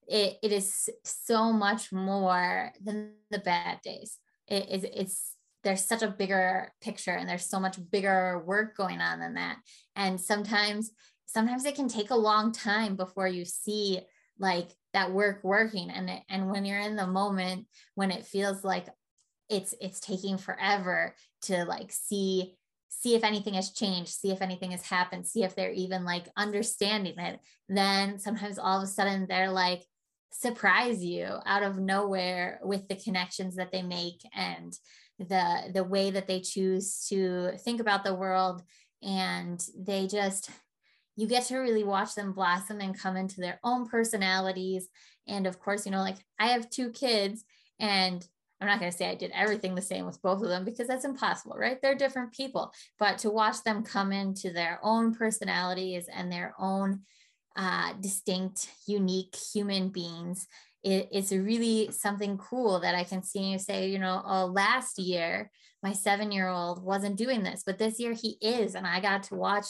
[0.08, 4.18] it, it is so much more than the bad days.
[4.48, 9.00] It is it's there's such a bigger picture and there's so much bigger work going
[9.00, 9.58] on than that.
[9.94, 10.90] And sometimes
[11.26, 14.00] sometimes it can take a long time before you see
[14.38, 18.64] like that work working and it, and when you're in the moment when it feels
[18.64, 18.86] like
[19.48, 22.54] it's it's taking forever to like see
[22.88, 26.26] see if anything has changed see if anything has happened see if they're even like
[26.36, 29.82] understanding it then sometimes all of a sudden they're like
[30.32, 34.76] surprise you out of nowhere with the connections that they make and
[35.18, 38.62] the the way that they choose to think about the world
[39.02, 40.50] and they just
[41.16, 44.88] you get to really watch them blossom and come into their own personalities.
[45.26, 47.44] And of course, you know, like I have two kids,
[47.78, 48.26] and
[48.60, 50.86] I'm not going to say I did everything the same with both of them because
[50.86, 51.78] that's impossible, right?
[51.82, 52.72] They're different people.
[52.98, 57.00] But to watch them come into their own personalities and their own
[57.56, 60.46] uh, distinct, unique human beings
[60.82, 64.98] it, it's really something cool that I can see you say, you know, oh, last
[64.98, 65.50] year
[65.82, 68.74] my seven year old wasn't doing this, but this year he is.
[68.74, 69.66] And I got to watch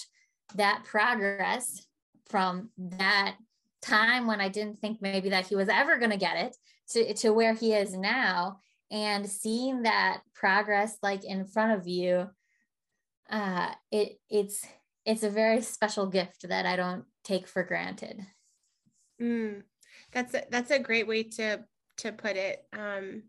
[0.57, 1.87] that progress
[2.27, 3.37] from that
[3.83, 6.57] time when I didn't think maybe that he was ever going to get it
[6.91, 8.61] to, to where he is now.
[8.91, 12.29] And seeing that progress like in front of you,
[13.31, 14.67] uh, it it's
[15.07, 18.21] it's a very special gift that I don't take for granted.
[19.21, 19.63] Mm,
[20.13, 21.65] that's a, that's a great way to
[21.99, 22.65] to put it.
[22.73, 23.23] Um,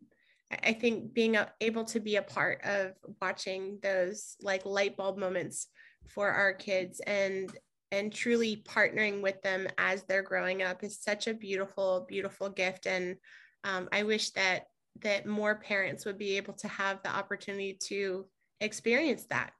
[0.64, 5.68] I think being able to be a part of watching those like light bulb moments
[6.08, 7.52] for our kids and
[7.92, 12.88] and truly partnering with them as they're growing up is such a beautiful beautiful gift.
[12.88, 13.18] And
[13.63, 14.66] um, i wish that
[15.02, 18.26] that more parents would be able to have the opportunity to
[18.62, 19.52] experience that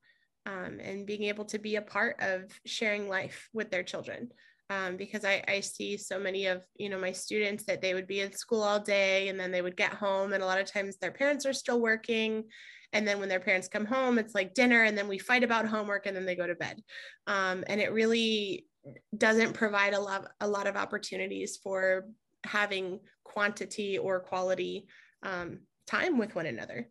[0.46, 4.30] um, and being able to be a part of sharing life with their children.
[4.70, 8.08] Um, because I, I see so many of you know my students that they would
[8.08, 10.66] be in school all day and then they would get home and a lot of
[10.66, 12.46] times their parents are still working
[12.94, 15.68] and then when their parents come home it's like dinner and then we fight about
[15.68, 16.82] homework and then they go to bed
[17.28, 18.66] um, and it really
[19.18, 22.06] doesn't provide a lot a lot of opportunities for
[22.46, 24.88] having quantity or quality
[25.24, 26.88] um, time with one another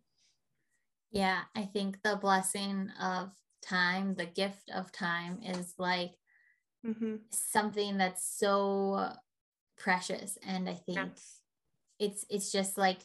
[1.11, 6.11] yeah i think the blessing of time the gift of time is like
[6.85, 7.15] mm-hmm.
[7.31, 9.09] something that's so
[9.77, 11.39] precious and i think yes.
[11.99, 12.99] it's it's just like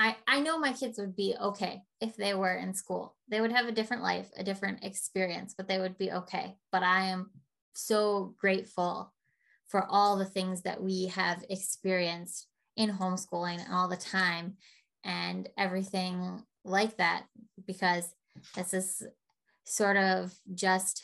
[0.00, 3.16] I, I know my kids would be okay if they were in school.
[3.28, 6.56] They would have a different life, a different experience, but they would be okay.
[6.72, 7.30] But I am
[7.74, 9.12] so grateful
[9.68, 12.46] for all the things that we have experienced
[12.78, 14.56] in homeschooling all the time
[15.04, 17.24] and everything like that
[17.66, 18.14] because
[18.54, 19.02] this is
[19.66, 21.02] sort of just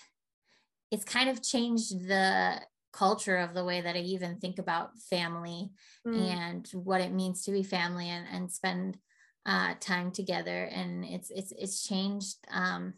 [0.90, 2.62] it's kind of changed the
[2.96, 5.70] culture of the way that I even think about family
[6.06, 6.18] mm.
[6.18, 8.98] and what it means to be family and, and spend
[9.44, 10.64] uh, time together.
[10.64, 12.36] And it's it's it's changed.
[12.50, 12.94] Um,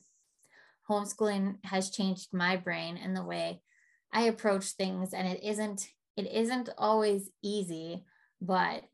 [0.89, 3.61] homeschooling has changed my brain and the way
[4.13, 5.13] I approach things.
[5.13, 8.05] And it isn't it isn't always easy,
[8.41, 8.85] but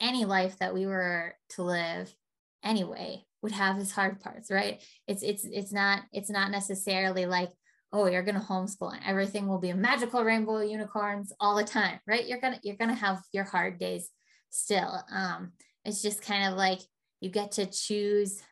[0.00, 2.14] any life that we were to live
[2.62, 4.82] anyway would have its hard parts, right?
[5.06, 7.50] It's it's it's not it's not necessarily like
[7.94, 11.64] oh you're going to homeschool and everything will be a magical rainbow unicorns all the
[11.64, 12.26] time right?
[12.26, 14.10] You're going to you're going to have your hard days
[14.50, 15.02] still.
[15.10, 15.52] Um
[15.84, 16.80] it's just kind of like
[17.20, 18.42] you get to choose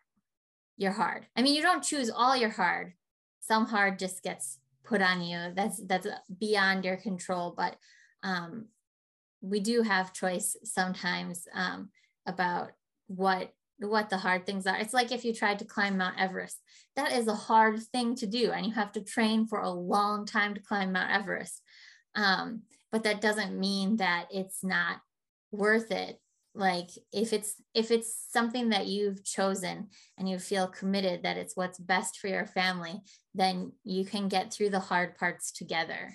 [0.78, 1.26] your hard.
[1.36, 2.94] I mean you don't choose all your hard.
[3.40, 5.52] Some hard just gets put on you.
[5.54, 6.06] That's that's
[6.38, 7.76] beyond your control but
[8.22, 8.66] um
[9.40, 11.90] we do have choice sometimes um
[12.26, 12.70] about
[13.08, 13.52] what
[13.88, 14.76] what the hard things are.
[14.76, 16.60] It's like if you tried to climb Mount Everest.
[16.96, 20.26] That is a hard thing to do, and you have to train for a long
[20.26, 21.62] time to climb Mount Everest.
[22.14, 24.98] Um, but that doesn't mean that it's not
[25.50, 26.18] worth it.
[26.54, 31.56] Like if it's if it's something that you've chosen and you feel committed that it's
[31.56, 33.00] what's best for your family,
[33.34, 36.14] then you can get through the hard parts together.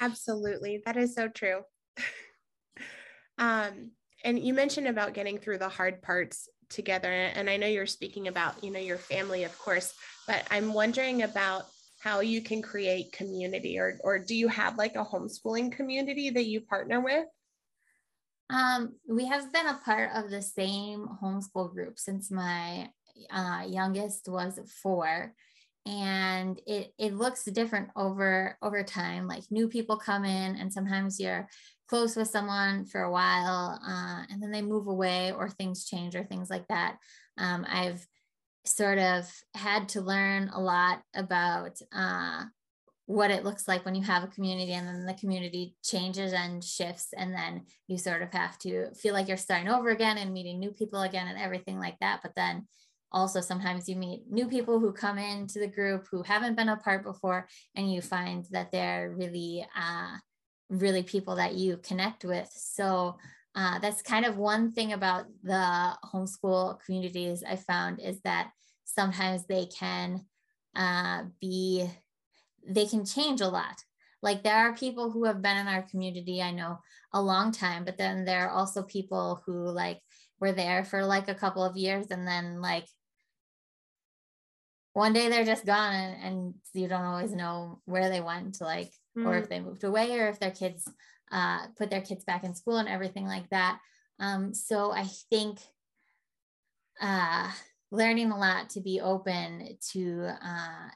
[0.00, 0.82] Absolutely.
[0.84, 1.62] That is so true.
[3.38, 3.92] um
[4.24, 8.28] and you mentioned about getting through the hard parts together and i know you're speaking
[8.28, 9.94] about you know your family of course
[10.26, 11.66] but i'm wondering about
[12.06, 16.46] how you can create community or or do you have like a homeschooling community that
[16.46, 17.26] you partner with?
[18.48, 22.90] Um, we have been a part of the same homeschool group since my
[23.30, 25.34] uh, youngest was four
[25.84, 29.26] and it it looks different over over time.
[29.26, 31.48] Like new people come in and sometimes you're
[31.88, 36.14] close with someone for a while uh, and then they move away or things change
[36.16, 36.96] or things like that.
[37.38, 38.06] Um, i've
[38.68, 42.44] sort of had to learn a lot about uh,
[43.06, 46.62] what it looks like when you have a community and then the community changes and
[46.62, 50.32] shifts and then you sort of have to feel like you're starting over again and
[50.32, 52.20] meeting new people again and everything like that.
[52.22, 52.66] But then
[53.12, 56.76] also sometimes you meet new people who come into the group who haven't been a
[56.76, 57.46] part before
[57.76, 60.16] and you find that they're really uh,
[60.68, 62.50] really people that you connect with.
[62.52, 63.16] So
[63.54, 68.50] uh, that's kind of one thing about the homeschool communities i found is that
[68.84, 70.20] sometimes they can
[70.76, 71.88] uh, be
[72.68, 73.82] they can change a lot.
[74.22, 76.78] Like there are people who have been in our community i know
[77.12, 80.00] a long time but then there are also people who like
[80.40, 82.86] were there for like a couple of years and then like
[84.96, 88.90] one day they're just gone and, and you don't always know where they went like
[89.16, 89.26] mm.
[89.26, 90.88] or if they moved away or if their kids
[91.32, 93.78] uh, put their kids back in school and everything like that
[94.20, 95.58] um, so i think
[97.00, 97.50] uh,
[97.90, 100.88] learning a lot to be open to uh,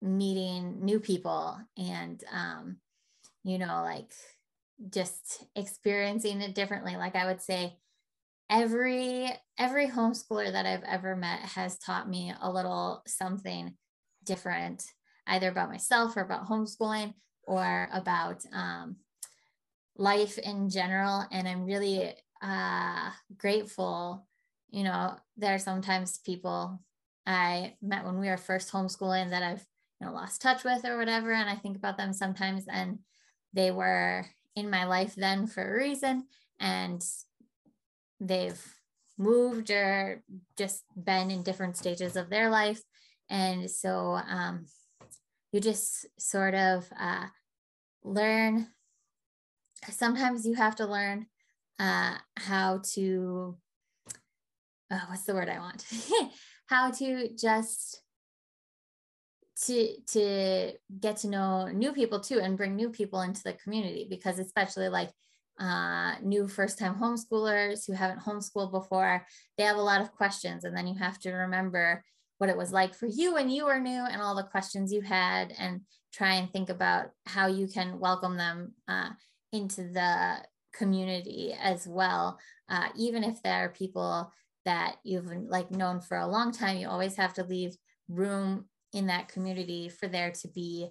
[0.00, 2.78] meeting new people and um,
[3.44, 4.12] you know, like
[4.90, 6.96] just experiencing it differently.
[6.96, 7.76] Like I would say,
[8.52, 13.74] every every homeschooler that I've ever met has taught me a little something
[14.24, 14.84] different,
[15.26, 18.96] either about myself or about homeschooling or about um,
[19.96, 21.24] life in general.
[21.32, 24.26] And I'm really uh, grateful.
[24.70, 26.80] You know, there are sometimes people
[27.26, 29.64] I met when we were first homeschooling that I've
[30.00, 32.98] you know lost touch with or whatever, and I think about them sometimes, and
[33.54, 34.26] they were
[34.56, 36.26] in my life then for a reason,
[36.60, 37.02] and
[38.26, 38.60] they've
[39.18, 40.22] moved or
[40.56, 42.80] just been in different stages of their life.
[43.28, 44.66] And so um,
[45.52, 47.26] you just sort of uh,
[48.04, 48.68] learn.
[49.90, 51.26] Sometimes you have to learn
[51.78, 53.56] uh, how to,
[54.90, 55.84] oh, what's the word I want?
[56.66, 58.00] how to just
[59.64, 64.06] to to get to know new people too and bring new people into the community
[64.08, 65.10] because especially like
[65.58, 69.24] uh, new first time homeschoolers who haven't homeschooled before,
[69.56, 70.64] they have a lot of questions.
[70.64, 72.04] And then you have to remember
[72.38, 75.00] what it was like for you when you were new and all the questions you
[75.00, 75.82] had, and
[76.12, 79.10] try and think about how you can welcome them uh,
[79.52, 80.36] into the
[80.74, 82.38] community as well.
[82.68, 84.32] Uh, even if there are people
[84.64, 87.76] that you've like known for a long time, you always have to leave
[88.08, 90.88] room in that community for there to be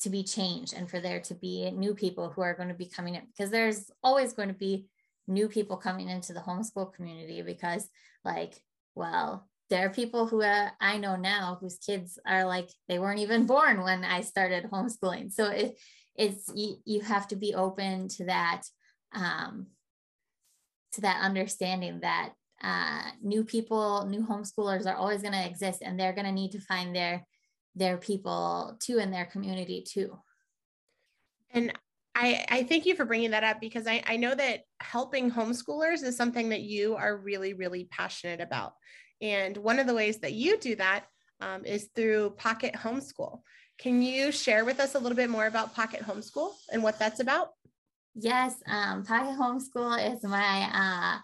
[0.00, 2.86] to be changed and for there to be new people who are going to be
[2.86, 4.86] coming in because there's always going to be
[5.26, 7.88] new people coming into the homeschool community because
[8.24, 8.54] like
[8.94, 13.20] well there are people who uh, i know now whose kids are like they weren't
[13.20, 15.32] even born when i started homeschooling.
[15.32, 15.76] So it,
[16.18, 18.62] it's you, you have to be open to that
[19.14, 19.68] um,
[20.92, 22.32] to that understanding that
[22.62, 26.52] uh, new people new homeschoolers are always going to exist and they're going to need
[26.52, 27.24] to find their
[27.78, 30.18] their people too in their community too.
[31.50, 31.72] And
[32.14, 36.02] I, I thank you for bringing that up because I, I know that helping homeschoolers
[36.02, 38.74] is something that you are really, really passionate about.
[39.20, 41.04] And one of the ways that you do that
[41.40, 43.40] um, is through Pocket Homeschool.
[43.78, 47.20] Can you share with us a little bit more about Pocket Homeschool and what that's
[47.20, 47.50] about?
[48.14, 51.18] Yes, um, Pocket Homeschool is my uh,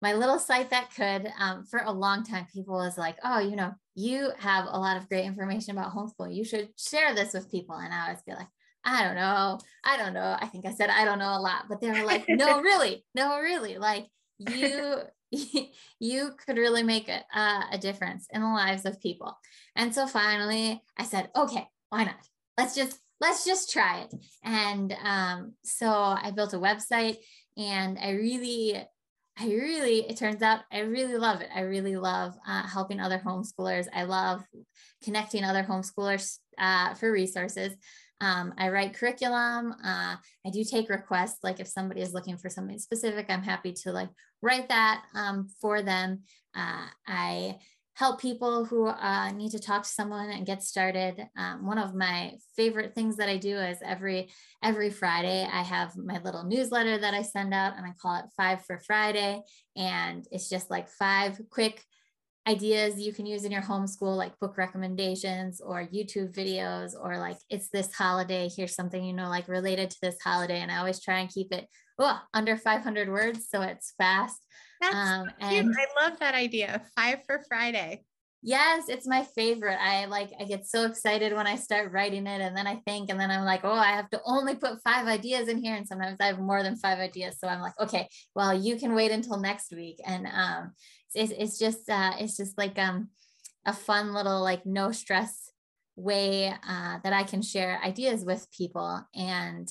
[0.00, 1.30] my little site that could.
[1.38, 4.96] Um, for a long time, people was like, "Oh, you know, you have a lot
[4.96, 6.32] of great information about homeschool.
[6.32, 7.74] You should share this with people.
[7.74, 8.46] And I always be like,
[8.84, 9.58] I don't know.
[9.82, 10.36] I don't know.
[10.40, 13.04] I think I said I don't know a lot, but they were like, no, really,
[13.16, 13.76] no, really.
[13.76, 14.06] Like
[14.38, 15.00] you,
[15.98, 19.36] you could really make a, uh, a difference in the lives of people.
[19.74, 22.24] And so finally I said, okay, why not?
[22.56, 24.14] Let's just, let's just try it.
[24.44, 27.16] And um, so I built a website
[27.56, 28.80] and I really
[29.40, 31.48] I really, it turns out I really love it.
[31.54, 33.86] I really love uh, helping other homeschoolers.
[33.94, 34.44] I love
[35.04, 37.74] connecting other homeschoolers uh, for resources.
[38.20, 39.72] Um, I write curriculum.
[39.72, 41.38] Uh, I do take requests.
[41.44, 44.08] Like if somebody is looking for something specific, I'm happy to like
[44.42, 46.22] write that um, for them.
[46.56, 47.58] Uh, I
[47.98, 51.20] help people who uh, need to talk to someone and get started.
[51.36, 54.30] Um, one of my favorite things that I do is every
[54.62, 58.26] every Friday I have my little newsletter that I send out, and I call it
[58.36, 59.42] Five for Friday,
[59.76, 61.82] and it's just like five quick
[62.46, 67.38] ideas you can use in your homeschool, like book recommendations or YouTube videos, or like
[67.50, 68.48] it's this holiday.
[68.54, 71.52] Here's something you know, like related to this holiday, and I always try and keep
[71.52, 71.66] it
[71.98, 74.38] oh, under 500 words so it's fast
[74.80, 76.82] that's um, and I love that idea.
[76.96, 78.04] Five for Friday.
[78.40, 79.78] Yes, it's my favorite.
[79.80, 83.10] I like I get so excited when I start writing it and then I think
[83.10, 85.86] and then I'm like, "Oh, I have to only put 5 ideas in here." And
[85.88, 87.38] sometimes I have more than 5 ideas.
[87.40, 90.72] So I'm like, "Okay, well, you can wait until next week." And um
[91.14, 93.08] it's, it's just uh it's just like um
[93.66, 95.52] a fun little like no stress
[95.96, 99.68] way uh that I can share ideas with people and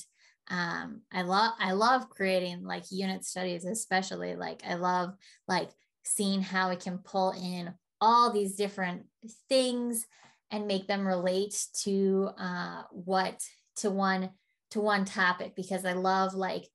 [0.50, 5.14] um i love i love creating like unit studies especially like i love
[5.46, 5.70] like
[6.04, 9.04] seeing how it can pull in all these different
[9.48, 10.06] things
[10.50, 13.42] and make them relate to uh what
[13.76, 14.30] to one
[14.70, 16.66] to one topic because i love like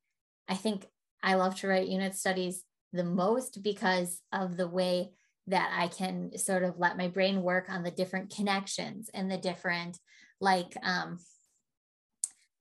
[0.48, 0.86] i think
[1.24, 5.10] i love to write unit studies the most because of the way
[5.48, 9.38] that i can sort of let my brain work on the different connections and the
[9.38, 9.98] different
[10.40, 11.18] like um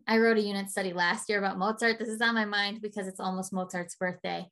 [0.06, 1.98] I wrote a unit study last year about Mozart.
[1.98, 4.46] This is on my mind because it's almost Mozart's birthday,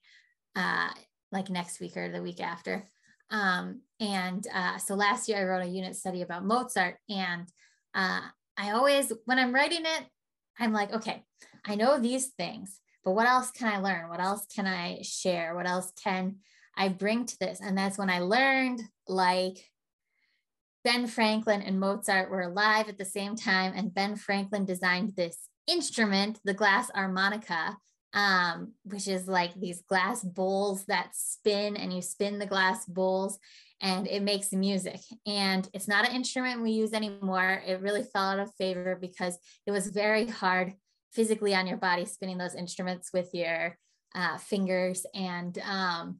[0.57, 0.91] uh,
[1.33, 2.85] like next week or the week after.
[3.31, 6.97] Um, and uh, so last year I wrote a unit study about Mozart.
[7.09, 7.49] And
[7.95, 8.21] uh,
[8.57, 10.05] I always, when I'm writing it,
[10.59, 11.25] I'm like, okay,
[11.65, 14.09] I know these things, but what else can I learn?
[14.09, 15.55] What else can I share?
[15.55, 16.37] What else can
[16.77, 17.61] I bring to this?
[17.61, 19.65] And that's when I learned like
[20.85, 25.49] Ben Franklin and Mozart were alive at the same time, and Ben Franklin designed this
[25.67, 27.77] instrument, the glass harmonica,
[28.13, 33.39] um, which is like these glass bowls that spin and you spin the glass bowls
[33.81, 35.01] and it makes music.
[35.27, 37.63] And it's not an instrument we use anymore.
[37.67, 40.75] It really fell out of favor because it was very hard
[41.13, 43.77] physically on your body spinning those instruments with your
[44.15, 45.07] uh, fingers.
[45.15, 46.19] And, um,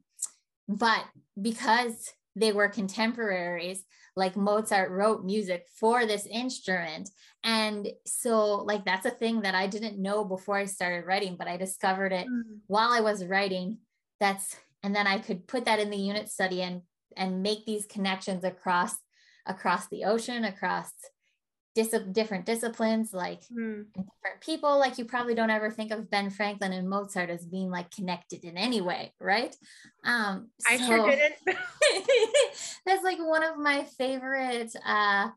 [0.69, 1.05] but
[1.41, 3.85] because they were contemporaries,
[4.17, 7.11] like Mozart wrote music for this instrument.
[7.45, 11.49] And so, like, that's a thing that I didn't know before I started writing, but
[11.49, 12.59] I discovered it mm-hmm.
[12.67, 13.79] while I was writing.
[14.21, 16.83] That's, and then I could put that in the unit study and
[17.17, 18.95] and make these connections across
[19.47, 20.91] across the ocean across
[21.75, 23.85] dis- different disciplines like mm.
[23.87, 27.71] different people like you probably don't ever think of ben franklin and mozart as being
[27.71, 29.55] like connected in any way right?
[30.05, 31.35] Um i so, sure didn't.
[32.87, 35.29] that's like one of my favorite uh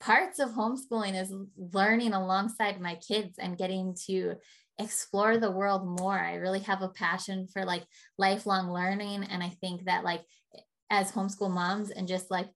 [0.00, 4.34] parts of homeschooling is learning alongside my kids and getting to
[4.78, 6.18] explore the world more.
[6.18, 7.84] I really have a passion for like
[8.18, 10.22] lifelong learning and i think that like
[10.90, 12.48] as homeschool moms and just like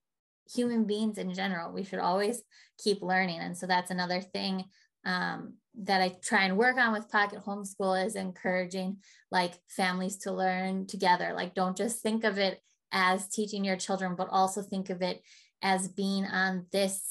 [0.53, 1.71] human beings in general.
[1.71, 2.41] We should always
[2.77, 3.39] keep learning.
[3.39, 4.65] And so that's another thing
[5.05, 8.97] um, that I try and work on with Pocket Homeschool is encouraging
[9.31, 11.33] like families to learn together.
[11.33, 12.59] Like, don't just think of it
[12.91, 15.21] as teaching your children, but also think of it
[15.61, 17.01] as being on this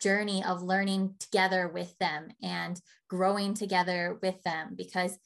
[0.00, 5.18] journey of learning together with them and growing together with them because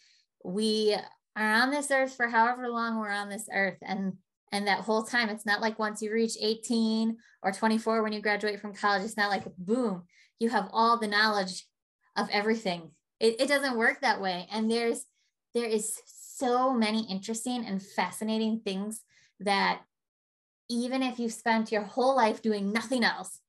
[0.45, 0.97] we
[1.37, 4.15] are on this earth for however long we're on this earth and
[4.53, 8.21] and that whole time, it's not like once you reach 18 or 24 when you
[8.21, 10.03] graduate from college, it's not like boom,
[10.39, 11.67] you have all the knowledge
[12.17, 12.91] of everything.
[13.19, 14.47] It, it doesn't work that way.
[14.53, 15.05] And there's
[15.55, 19.03] there is so many interesting and fascinating things
[19.41, 19.81] that
[20.69, 23.41] even if you've spent your whole life doing nothing else,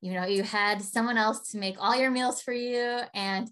[0.00, 3.48] you know, you had someone else to make all your meals for you and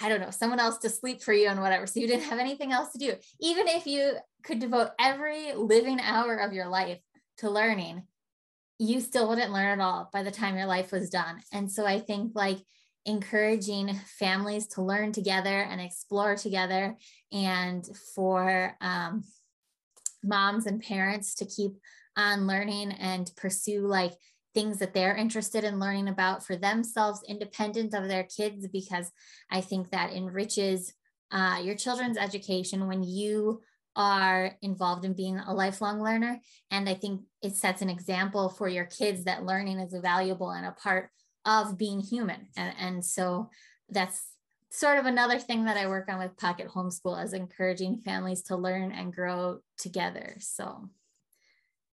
[0.00, 1.86] I don't know, someone else to sleep for you and whatever.
[1.86, 3.14] So you didn't have anything else to do.
[3.40, 7.00] Even if you could devote every living hour of your life
[7.38, 8.02] to learning,
[8.78, 11.40] you still wouldn't learn at all by the time your life was done.
[11.52, 12.58] And so I think like
[13.06, 16.96] encouraging families to learn together and explore together
[17.32, 17.84] and
[18.14, 19.24] for um,
[20.22, 21.72] moms and parents to keep
[22.16, 24.12] on learning and pursue like
[24.58, 29.12] things that they're interested in learning about for themselves independent of their kids because
[29.52, 30.92] i think that enriches
[31.30, 33.60] uh, your children's education when you
[33.98, 36.40] are involved in being a lifelong learner.
[36.70, 40.64] And I think it sets an example for your kids that learning is valuable and
[40.64, 41.10] a part
[41.44, 42.46] of being human.
[42.56, 43.50] And, and so
[43.90, 44.24] that's
[44.70, 48.56] sort of another thing that I work on with Pocket Homeschool is encouraging families to
[48.56, 50.36] learn and grow together.
[50.38, 50.88] So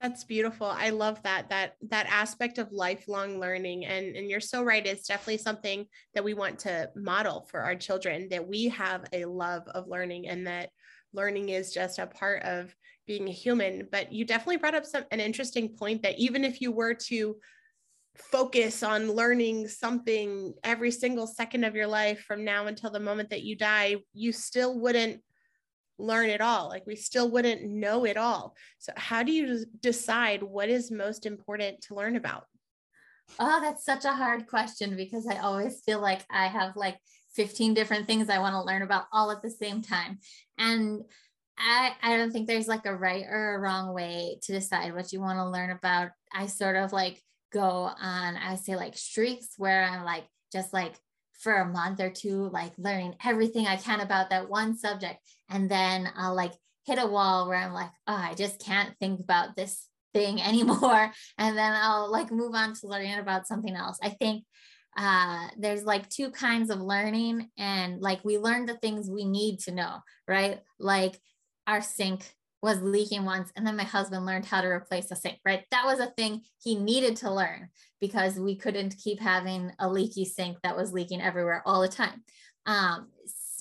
[0.01, 0.67] that's beautiful.
[0.67, 5.09] I love that that that aspect of lifelong learning and and you're so right it's
[5.09, 9.67] definitely something that we want to model for our children that we have a love
[9.69, 10.71] of learning and that
[11.13, 12.75] learning is just a part of
[13.07, 13.89] being a human.
[13.91, 17.37] But you definitely brought up some an interesting point that even if you were to
[18.17, 23.31] focus on learning something every single second of your life from now until the moment
[23.31, 25.23] that you die, you still wouldn't
[25.99, 26.69] learn it all.
[26.69, 28.55] Like we still wouldn't know it all.
[28.79, 32.45] So, how do you decide what is most important to learn about?
[33.39, 36.97] Oh, that's such a hard question because I always feel like I have like
[37.35, 40.19] 15 different things I want to learn about all at the same time.
[40.57, 41.03] And
[41.59, 45.13] I, I don't think there's like a right or a wrong way to decide what
[45.13, 46.11] you want to learn about.
[46.33, 47.21] I sort of like
[47.53, 50.95] go on, I say like streaks where I'm like, just like
[51.39, 55.19] for a month or two, like learning everything I can about that one subject.
[55.49, 56.53] And then I'll like
[56.87, 61.13] hit a wall where I'm like, oh, I just can't think about this thing anymore.
[61.39, 63.99] And then I'll like move on to learning about something else.
[64.03, 64.45] I think
[64.99, 69.61] uh, there's like two kinds of learning and like we learn the things we need
[69.61, 71.17] to know right like
[71.69, 75.39] our sink was leaking once and then my husband learned how to replace the sink
[75.45, 77.69] right that was a thing he needed to learn
[78.01, 82.25] because we couldn't keep having a leaky sink that was leaking everywhere all the time
[82.67, 83.09] um,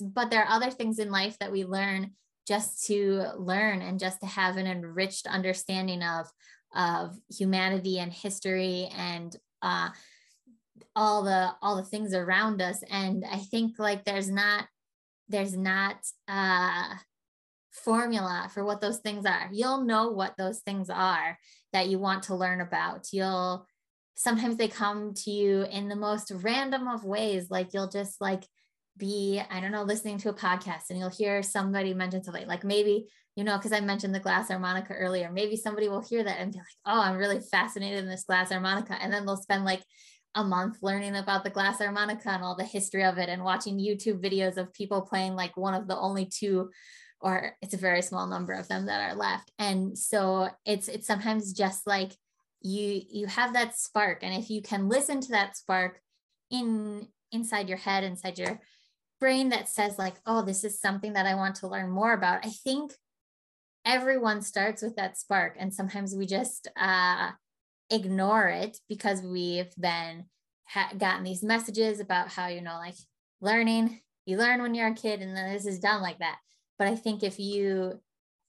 [0.00, 2.12] but there are other things in life that we learn
[2.46, 6.26] just to learn and just to have an enriched understanding of
[6.74, 9.88] of humanity and history and uh,
[10.94, 12.82] all the all the things around us.
[12.90, 14.66] And i think like there's not
[15.28, 15.96] there's not
[16.28, 16.98] a
[17.70, 19.48] formula for what those things are.
[19.52, 21.38] You'll know what those things are
[21.72, 23.08] that you want to learn about.
[23.12, 23.66] You'll
[24.16, 28.42] sometimes they come to you in the most random of ways like you'll just like
[28.98, 32.64] be i don't know listening to a podcast and you'll hear somebody mention something like
[32.64, 36.38] maybe you know because i mentioned the glass harmonica earlier maybe somebody will hear that
[36.40, 39.64] and be like oh i'm really fascinated in this glass harmonica and then they'll spend
[39.64, 39.82] like
[40.34, 43.78] a month learning about the glass harmonica and all the history of it and watching
[43.78, 46.70] YouTube videos of people playing like one of the only two
[47.20, 49.50] or it's a very small number of them that are left.
[49.58, 52.12] And so it's it's sometimes just like
[52.60, 56.00] you you have that spark and if you can listen to that spark
[56.50, 58.60] in inside your head inside your
[59.20, 62.44] brain that says like oh this is something that I want to learn more about.
[62.44, 62.92] I think
[63.84, 67.30] everyone starts with that spark and sometimes we just uh
[67.90, 70.24] ignore it because we've been
[70.66, 72.96] ha- gotten these messages about how you know like
[73.40, 76.36] learning you learn when you're a kid and then this is done like that
[76.78, 77.98] but i think if you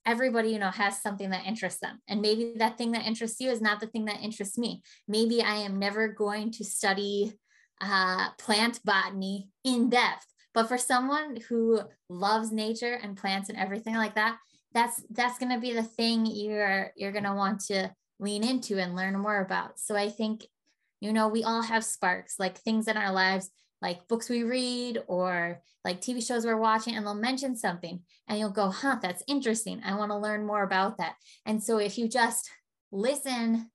[0.04, 3.50] everybody you know has something that interests them and maybe that thing that interests you
[3.50, 7.32] is not the thing that interests me maybe i am never going to study
[7.82, 13.94] uh, plant botany in depth but for someone who loves nature and plants and everything
[13.94, 14.36] like that
[14.72, 17.90] that's that's going to be the thing you're you're going to want to
[18.20, 19.80] lean into and learn more about.
[19.80, 20.44] So I think,
[21.00, 24.98] you know, we all have sparks, like things in our lives, like books we read
[25.08, 29.24] or like TV shows we're watching, and they'll mention something and you'll go, huh, that's
[29.26, 29.80] interesting.
[29.84, 31.14] I want to learn more about that.
[31.46, 32.50] And so if you just
[32.92, 33.70] listen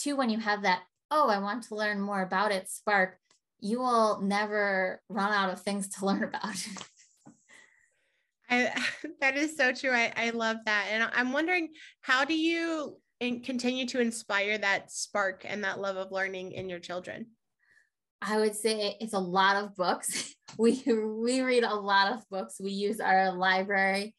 [0.00, 3.16] to when you have that, oh, I want to learn more about it spark,
[3.60, 6.56] you will never run out of things to learn about.
[8.48, 8.72] I,
[9.20, 9.92] that is so true.
[9.92, 10.88] I, I love that.
[10.90, 11.70] And I'm wondering,
[12.02, 16.68] how do you and continue to inspire that spark and that love of learning in
[16.68, 17.26] your children?
[18.22, 20.34] I would say it's a lot of books.
[20.58, 22.56] We we read a lot of books.
[22.60, 24.16] We use our library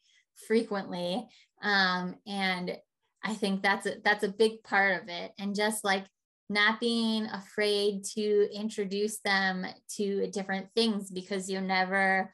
[0.48, 1.26] frequently,
[1.62, 2.74] um, and
[3.22, 5.32] I think that's a, that's a big part of it.
[5.38, 6.06] And just like
[6.52, 12.32] not being afraid to introduce them to different things because you never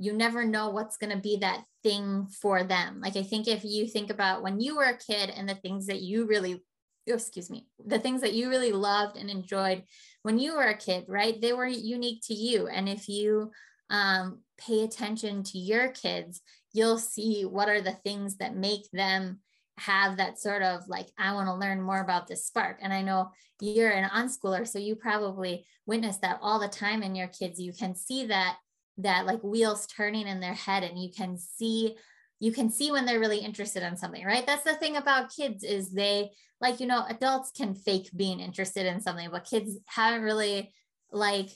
[0.00, 3.00] you never know what's going to be that thing for them.
[3.00, 5.86] Like I think if you think about when you were a kid and the things
[5.86, 6.62] that you really
[7.10, 9.82] oh, excuse me, the things that you really loved and enjoyed
[10.22, 11.40] when you were a kid, right?
[11.40, 12.68] They were unique to you.
[12.68, 13.50] And if you
[13.90, 16.42] um, pay attention to your kids,
[16.72, 19.40] you'll see what are the things that make them
[19.78, 22.78] have that sort of like, I want to learn more about this spark.
[22.82, 27.14] And I know you're an unschooler, so you probably witness that all the time in
[27.14, 27.60] your kids.
[27.60, 28.56] You can see that
[28.98, 31.96] that like wheels turning in their head and you can see
[32.40, 35.64] you can see when they're really interested in something right that's the thing about kids
[35.64, 40.22] is they like you know adults can fake being interested in something but kids haven't
[40.22, 40.72] really
[41.12, 41.48] like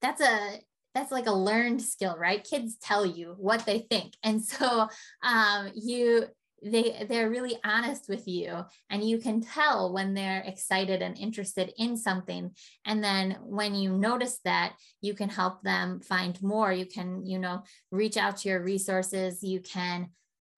[0.00, 0.60] that's a
[0.94, 4.88] that's like a learned skill right kids tell you what they think and so
[5.22, 6.24] um you
[6.62, 11.72] they they're really honest with you and you can tell when they're excited and interested
[11.76, 12.50] in something.
[12.84, 16.72] And then when you notice that you can help them find more.
[16.72, 19.42] You can you know reach out to your resources.
[19.42, 20.10] You can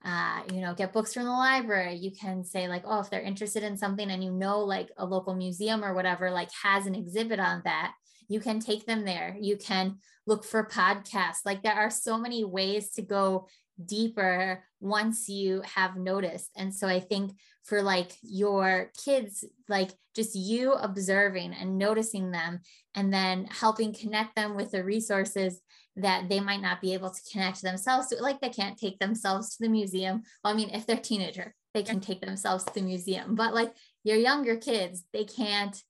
[0.04, 1.96] uh, you know get books from the library.
[1.96, 5.04] You can say like oh if they're interested in something and you know like a
[5.04, 7.92] local museum or whatever like has an exhibit on that
[8.28, 9.36] you can take them there.
[9.40, 9.96] You can
[10.26, 11.44] look for podcasts.
[11.44, 13.48] Like there are so many ways to go
[13.84, 16.50] deeper once you have noticed.
[16.56, 17.32] And so I think
[17.64, 22.60] for like your kids, like just you observing and noticing them
[22.94, 25.60] and then helping connect them with the resources
[25.96, 29.56] that they might not be able to connect themselves to, like they can't take themselves
[29.56, 30.22] to the museum.
[30.42, 33.72] Well, I mean, if they're teenager, they can take themselves to the museum, but like
[34.04, 35.80] your younger kids, they can't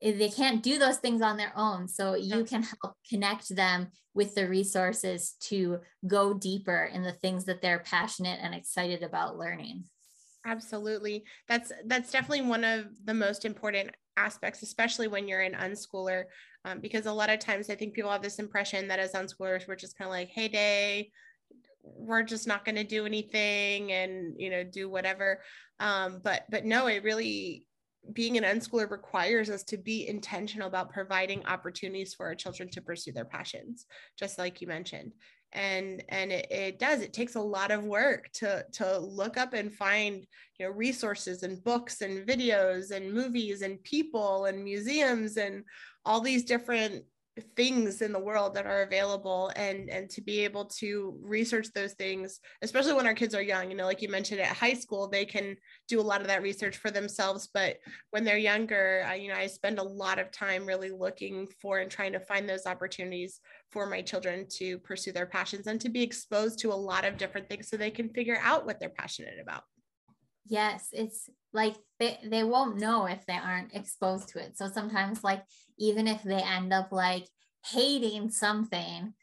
[0.00, 1.88] they can't do those things on their own.
[1.88, 7.44] So you can help connect them with the resources to go deeper in the things
[7.46, 9.84] that they're passionate and excited about learning.
[10.44, 11.24] Absolutely.
[11.48, 16.24] That's that's definitely one of the most important aspects, especially when you're an unschooler,
[16.64, 19.66] um, because a lot of times I think people have this impression that as unschoolers
[19.66, 21.10] we're just kind of like, hey day,
[21.82, 25.40] we're just not going to do anything and you know do whatever.
[25.80, 27.66] Um, but but no, it really
[28.12, 32.82] being an unschooler requires us to be intentional about providing opportunities for our children to
[32.82, 33.86] pursue their passions
[34.18, 35.12] just like you mentioned.
[35.52, 39.54] And and it, it, does it takes a lot of work to to look up
[39.54, 40.26] and find
[40.58, 45.64] you know resources and books and videos and movies and people and museums and
[46.04, 47.04] all these different
[47.54, 51.92] things in the world that are available and and to be able to research those
[51.92, 55.06] things especially when our kids are young you know like you mentioned at high school
[55.06, 55.54] they can
[55.86, 57.76] do a lot of that research for themselves but
[58.10, 61.78] when they're younger I, you know i spend a lot of time really looking for
[61.78, 65.90] and trying to find those opportunities for my children to pursue their passions and to
[65.90, 68.88] be exposed to a lot of different things so they can figure out what they're
[68.88, 69.64] passionate about
[70.48, 74.56] yes it's like they, they won't know if they aren't exposed to it.
[74.56, 75.42] So sometimes like
[75.78, 77.26] even if they end up like
[77.72, 79.14] hating something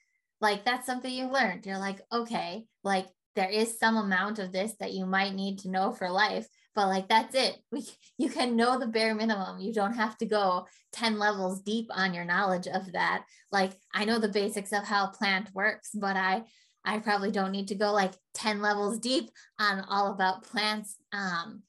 [0.41, 1.65] like that's something you learned.
[1.65, 3.05] You're like okay like
[3.35, 6.87] there is some amount of this that you might need to know for life but
[6.87, 7.57] like that's it.
[7.71, 7.85] We
[8.17, 9.59] you can know the bare minimum.
[9.59, 13.25] You don't have to go 10 levels deep on your knowledge of that.
[13.51, 16.43] Like i know the basics of how plant works but i
[16.85, 19.29] i probably don't need to go like 10 levels deep
[19.59, 21.63] on all about plants um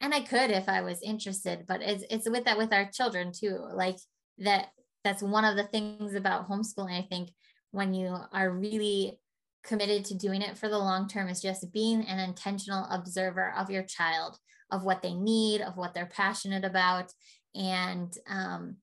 [0.00, 3.32] and i could if i was interested but it's it's with that with our children
[3.32, 3.96] too like
[4.38, 4.68] that
[5.02, 7.30] that's one of the things about homeschooling i think
[7.70, 9.18] when you are really
[9.64, 13.70] committed to doing it for the long term is just being an intentional observer of
[13.70, 14.36] your child
[14.70, 17.12] of what they need of what they're passionate about
[17.54, 18.76] and um,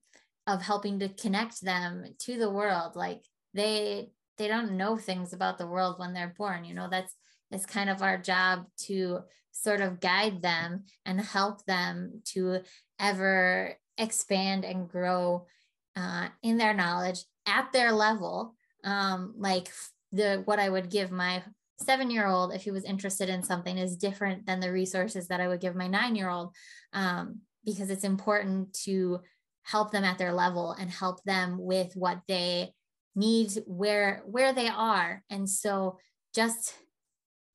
[0.46, 2.96] of helping to connect them to the world.
[2.96, 3.22] Like
[3.54, 4.10] they
[4.42, 7.14] they don't know things about the world when they're born you know that's
[7.52, 9.20] it's kind of our job to
[9.52, 12.60] sort of guide them and help them to
[12.98, 15.46] ever expand and grow
[15.94, 18.54] uh, in their knowledge at their level.
[18.84, 19.70] Um, like
[20.10, 21.42] the what I would give my
[21.78, 25.40] seven year old if he was interested in something is different than the resources that
[25.40, 26.54] I would give my nine year old
[26.92, 29.20] um, because it's important to
[29.64, 32.72] help them at their level and help them with what they
[33.14, 35.98] need where where they are and so
[36.34, 36.74] just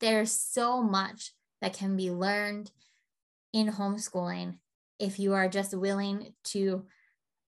[0.00, 2.70] there's so much that can be learned
[3.52, 4.54] in homeschooling
[4.98, 6.84] if you are just willing to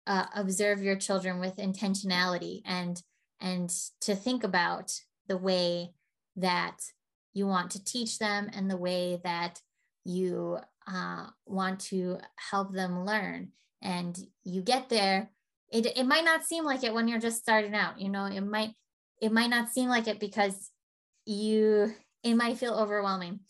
[0.07, 3.03] uh, observe your children with intentionality and
[3.41, 3.71] and
[4.01, 4.93] to think about
[5.29, 5.93] the way
[6.37, 6.79] that
[7.35, 9.61] you want to teach them and the way that
[10.05, 12.19] you uh, want to
[12.51, 13.49] help them learn.
[13.83, 15.31] And you get there,
[15.71, 18.41] it, it might not seem like it when you're just starting out, you know, it
[18.41, 18.71] might,
[19.21, 20.71] it might not seem like it because
[21.27, 21.93] you,
[22.23, 23.41] it might feel overwhelming.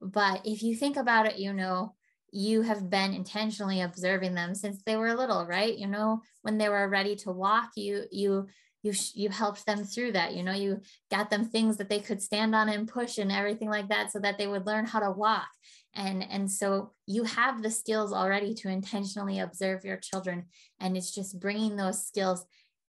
[0.00, 1.94] But if you think about it, you know,
[2.30, 5.76] you have been intentionally observing them since they were little, right?
[5.76, 8.48] You know, when they were ready to walk, you, you
[8.84, 12.22] you you helped them through that you know you got them things that they could
[12.22, 15.10] stand on and push and everything like that so that they would learn how to
[15.10, 15.48] walk
[15.96, 20.46] and and so you have the skills already to intentionally observe your children.
[20.80, 22.44] And it's just bringing those skills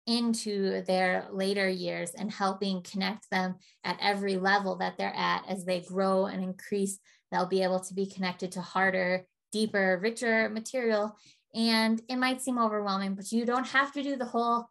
[0.07, 5.65] into their later years and helping connect them at every level that they're at as
[5.65, 6.99] they grow and increase.
[7.31, 11.17] They'll be able to be connected to harder deeper richer material.
[11.55, 14.67] And it might seem overwhelming but you don't have to do the whole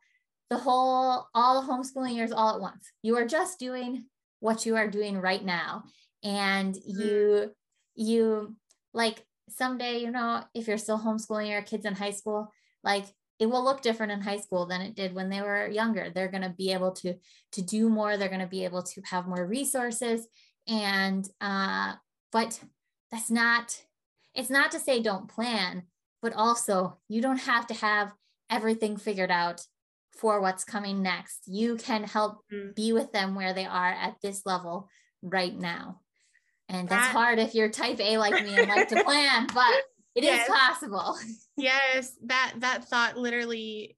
[0.49, 2.91] the whole all the homeschooling years all at once.
[3.01, 4.05] You are just doing
[4.39, 5.83] what you are doing right now.
[6.23, 7.01] And mm-hmm.
[7.01, 7.51] you
[7.95, 8.55] you
[8.93, 12.51] like someday you know if you're still homeschooling your kids in high school
[12.83, 13.05] like
[13.39, 16.31] it will look different in high school than it did when they were younger they're
[16.31, 17.15] going to be able to
[17.51, 20.27] to do more they're going to be able to have more resources
[20.67, 21.93] and uh
[22.31, 22.59] but
[23.11, 23.81] that's not
[24.33, 25.83] it's not to say don't plan
[26.21, 28.13] but also you don't have to have
[28.49, 29.61] everything figured out
[30.15, 31.41] for what's coming next.
[31.47, 32.71] You can help mm-hmm.
[32.75, 34.89] be with them where they are at this level
[35.21, 36.01] right now.
[36.73, 39.83] And that's that, hard if you're type A like me and like to plan, but
[40.15, 40.49] it yes.
[40.49, 41.15] is possible.
[41.55, 43.95] Yes, that that thought literally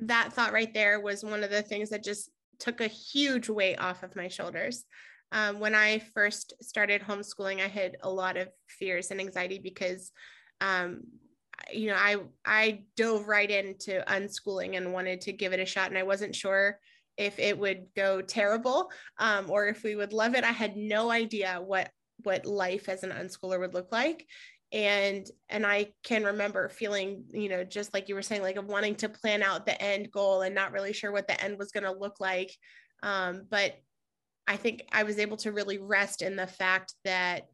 [0.00, 3.76] that thought right there was one of the things that just took a huge weight
[3.76, 4.84] off of my shoulders.
[5.32, 10.12] Um, when I first started homeschooling, I had a lot of fears and anxiety because
[10.62, 11.02] um,
[11.70, 15.90] you know, I I dove right into unschooling and wanted to give it a shot,
[15.90, 16.78] and I wasn't sure
[17.16, 20.44] if it would go terrible um, or if we would love it.
[20.44, 21.90] I had no idea what
[22.24, 24.26] what life as an unschooler would look like
[24.70, 28.66] and and i can remember feeling you know just like you were saying like of
[28.66, 31.72] wanting to plan out the end goal and not really sure what the end was
[31.72, 32.54] going to look like
[33.02, 33.74] um, but
[34.46, 37.48] i think i was able to really rest in the fact that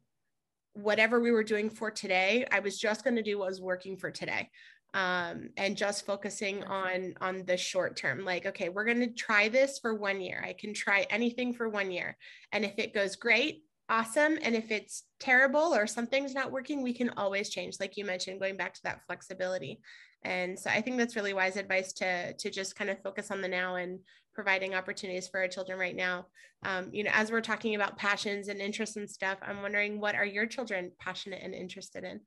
[0.73, 3.97] whatever we were doing for today, I was just going to do what was working
[3.97, 4.49] for today.
[4.95, 9.47] Um, and just focusing on on the short term like okay we're going to try
[9.47, 10.43] this for one year.
[10.43, 12.17] I can try anything for one year.
[12.51, 14.37] And if it goes great awesome.
[14.43, 18.39] And if it's terrible or something's not working we can always change like you mentioned
[18.39, 19.79] going back to that flexibility.
[20.23, 23.41] And so i think that's really wise advice to to just kind of focus on
[23.41, 23.99] the now and
[24.39, 26.25] providing opportunities for our children right now.
[26.63, 30.15] Um, you know, as we're talking about passions and interests and stuff, I'm wondering what
[30.15, 32.21] are your children passionate and interested in?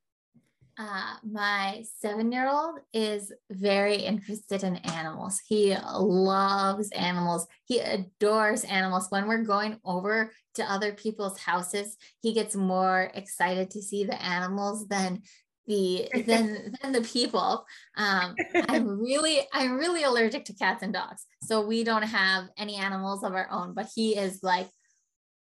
[0.79, 5.41] Uh, my seven year old is very interested in animals.
[5.47, 7.47] He loves animals.
[7.67, 9.09] He adores animals.
[9.11, 14.21] When we're going over to other people's houses, he gets more excited to see the
[14.23, 15.23] animals than
[15.67, 17.67] the than than the people.
[17.97, 18.35] Um,
[18.69, 23.25] I'm really I'm really allergic to cats and dogs, so we don't have any animals
[23.25, 23.75] of our own.
[23.75, 24.69] But he is like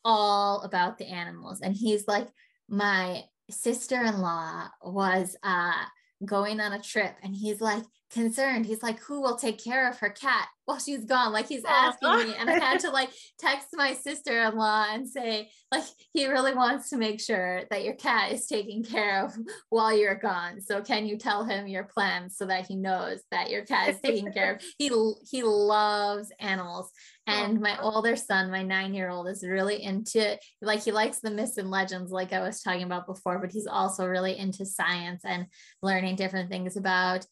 [0.04, 2.28] all about the animals, and he's like
[2.68, 5.84] my sister-in-law was uh
[6.26, 8.66] going on a trip and he's like concerned.
[8.66, 11.32] He's like, who will take care of her cat while she's gone?
[11.32, 12.36] Like he's asking me.
[12.38, 15.84] And I had to like text my sister-in-law and say, like,
[16.14, 19.36] he really wants to make sure that your cat is taken care of
[19.70, 20.62] while you're gone.
[20.62, 24.00] So can you tell him your plans so that he knows that your cat is
[24.02, 24.64] taken care of?
[24.78, 24.92] He
[25.30, 26.92] he loves animals.
[27.28, 31.70] And my older son, my nine-year-old, is really into like he likes the myths and
[31.70, 35.46] legends, like I was talking about before, but he's also really into science and
[35.82, 37.26] learning different things about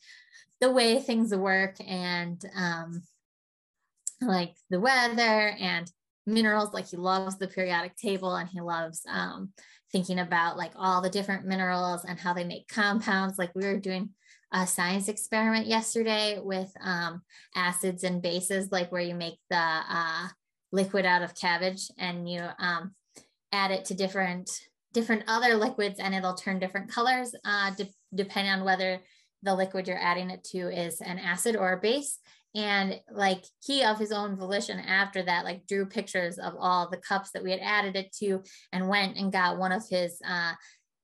[0.61, 3.01] the way things work and um,
[4.21, 5.91] like the weather and
[6.25, 6.73] minerals.
[6.73, 9.51] Like he loves the periodic table and he loves um,
[9.91, 13.39] thinking about like all the different minerals and how they make compounds.
[13.39, 14.11] Like we were doing
[14.51, 17.21] a science experiment yesterday with um,
[17.55, 20.27] acids and bases like where you make the uh,
[20.71, 22.91] liquid out of cabbage and you um,
[23.51, 24.49] add it to different
[24.91, 28.99] different other liquids and it'll turn different colors uh, de- depending on whether
[29.43, 32.19] the liquid you're adding it to is an acid or a base.
[32.55, 36.97] And like he of his own volition after that like drew pictures of all the
[36.97, 38.41] cups that we had added it to
[38.73, 40.53] and went and got one of his uh,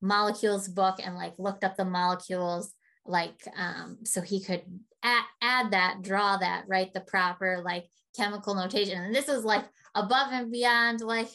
[0.02, 2.74] molecules book and like looked up the molecules
[3.06, 4.64] like um, so he could
[5.04, 7.86] add, add that draw that write the proper like
[8.16, 11.30] chemical notation and this is like above and beyond like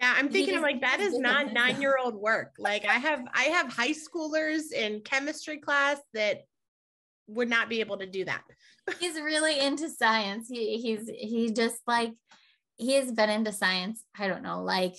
[0.00, 2.54] yeah, I'm thinking of like that is not nine year old work.
[2.58, 6.44] Like I have I have high schoolers in chemistry class that
[7.26, 8.42] would not be able to do that.
[9.00, 10.48] he's really into science.
[10.48, 12.12] He he's he just like
[12.76, 14.02] he has been into science.
[14.18, 14.94] I don't know, like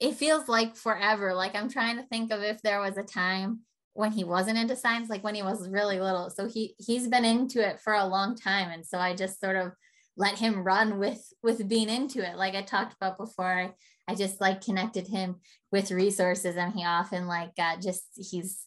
[0.00, 1.34] it feels like forever.
[1.34, 3.60] Like I'm trying to think of if there was a time
[4.00, 6.30] when he wasn't into science, like when he was really little.
[6.30, 8.70] So he he's been into it for a long time.
[8.70, 9.72] And so I just sort of
[10.16, 13.72] let him run with with being into it like i talked about before i
[14.08, 15.36] I just like connected him
[15.70, 18.66] with resources and he often like got just he's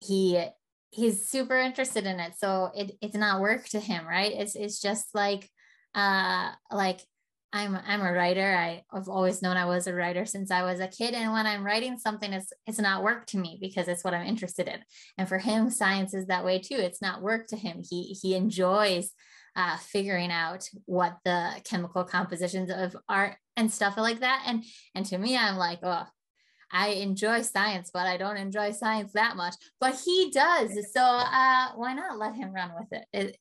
[0.00, 0.44] he
[0.90, 4.78] he's super interested in it so it, it's not work to him right it's it's
[4.78, 5.48] just like
[5.94, 7.00] uh like
[7.52, 10.80] i'm i'm a writer I, i've always known i was a writer since i was
[10.80, 14.04] a kid and when i'm writing something it's it's not work to me because it's
[14.04, 14.80] what i'm interested in
[15.16, 18.34] and for him science is that way too it's not work to him he he
[18.34, 19.12] enjoys
[19.58, 24.44] uh, figuring out what the chemical compositions of art and stuff like that.
[24.46, 26.06] And and to me, I'm like, oh,
[26.70, 29.54] I enjoy science, but I don't enjoy science that much.
[29.80, 30.70] But he does.
[30.92, 33.06] So uh, why not let him run with it?
[33.12, 33.36] it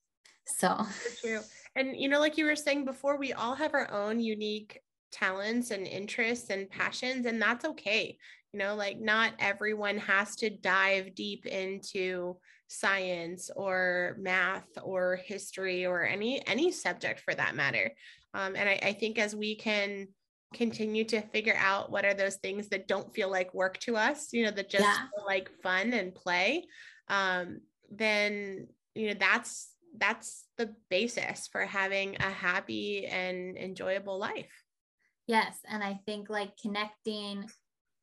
[0.47, 0.85] so
[1.21, 1.41] true.
[1.77, 4.79] And you know, like you were saying before, we all have our own unique
[5.11, 8.17] talents and interests and passions, and that's okay.
[8.53, 15.85] You know, like not everyone has to dive deep into science or math or history
[15.85, 17.91] or any any subject for that matter
[18.33, 20.09] um, and I, I think as we can
[20.53, 24.33] continue to figure out what are those things that don't feel like work to us
[24.33, 25.05] you know that just yeah.
[25.25, 26.65] like fun and play
[27.09, 29.69] um, then you know that's
[29.99, 34.63] that's the basis for having a happy and enjoyable life
[35.27, 37.45] yes and i think like connecting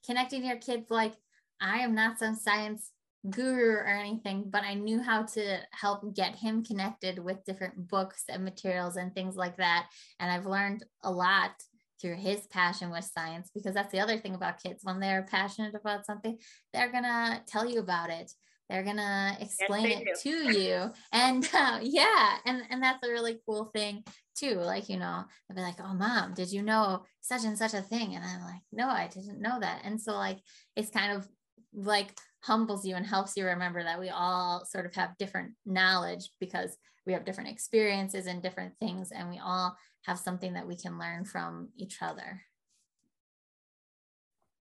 [0.07, 1.15] connecting your kids like
[1.61, 2.91] i am not some science
[3.31, 8.25] guru or anything, but I knew how to help get him connected with different books
[8.29, 9.89] and materials and things like that.
[10.21, 11.53] And I've learned a lot
[12.01, 14.81] through his passion with science because that's the other thing about kids.
[14.83, 16.37] When they're passionate about something,
[16.73, 18.31] they're going to tell you about it.
[18.69, 23.39] They're gonna explain yes, it to you, and uh, yeah, and and that's a really
[23.47, 24.05] cool thing
[24.35, 24.55] too.
[24.55, 27.83] Like you know, they'll be like, "Oh, mom, did you know such and such a
[27.83, 30.39] thing?" And I'm like, "No, I didn't know that." And so like,
[30.77, 31.29] it's kind of
[31.75, 36.31] like humbles you and helps you remember that we all sort of have different knowledge
[36.41, 40.77] because we have different experiences and different things and we all have something that we
[40.77, 42.43] can learn from each other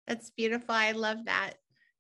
[0.08, 1.56] that's beautiful i love that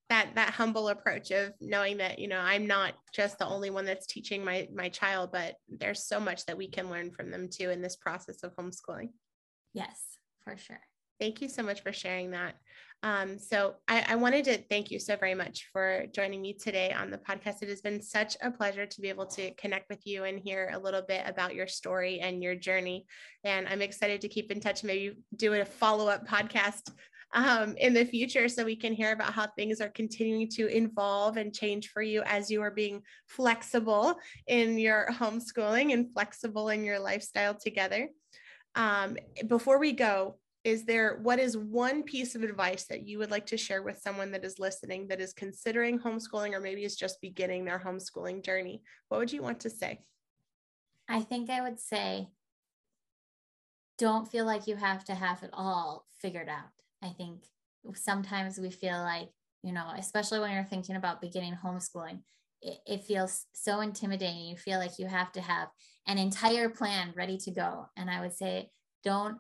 [0.09, 3.85] that that humble approach of knowing that you know i'm not just the only one
[3.85, 7.47] that's teaching my my child but there's so much that we can learn from them
[7.51, 9.09] too in this process of homeschooling
[9.73, 10.81] yes for sure
[11.19, 12.55] thank you so much for sharing that
[13.03, 16.91] um, so I, I, wanted to thank you so very much for joining me today
[16.91, 17.61] on the podcast.
[17.61, 20.71] It has been such a pleasure to be able to connect with you and hear
[20.73, 23.05] a little bit about your story and your journey.
[23.43, 26.89] And I'm excited to keep in touch, maybe do a follow up podcast
[27.35, 31.35] um, in the future so we can hear about how things are continuing to evolve
[31.35, 34.15] and change for you as you are being flexible
[34.47, 38.07] in your homeschooling and flexible in your lifestyle together.
[38.75, 39.17] Um,
[39.47, 43.45] before we go, is there what is one piece of advice that you would like
[43.47, 47.21] to share with someone that is listening that is considering homeschooling or maybe is just
[47.21, 48.81] beginning their homeschooling journey?
[49.09, 49.99] What would you want to say?
[51.07, 52.29] I think i would say
[53.99, 56.71] don't feel like you have to have it all figured out
[57.03, 57.43] i think
[57.93, 59.29] sometimes we feel like
[59.65, 62.19] you know, especially when you're thinking about beginning homeschooling.
[62.61, 64.45] It, it feels so intimidating.
[64.45, 65.69] You feel like you have to have
[66.05, 67.87] an entire plan ready to go.
[67.97, 68.69] And I would say,
[69.03, 69.37] don't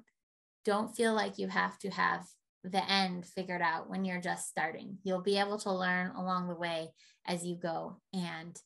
[0.65, 2.25] don't feel like you have to have
[2.63, 4.97] the end figured out when you're just starting.
[5.03, 6.89] You'll be able to learn along the way
[7.27, 7.97] as you go.
[8.11, 8.59] And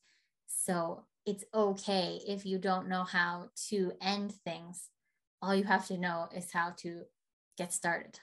[0.47, 4.87] so it's okay if you don't know how to end things.
[5.41, 7.01] All you have to know is how to
[7.57, 8.17] get started.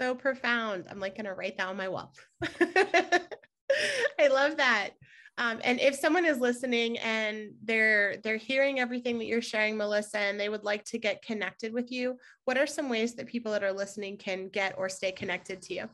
[0.00, 0.86] So profound.
[0.90, 2.12] I'm like going to write that on my wall.
[2.42, 4.90] I love that.
[5.36, 10.18] Um, and if someone is listening and they're they're hearing everything that you're sharing, Melissa,
[10.18, 13.50] and they would like to get connected with you, what are some ways that people
[13.52, 15.88] that are listening can get or stay connected to you?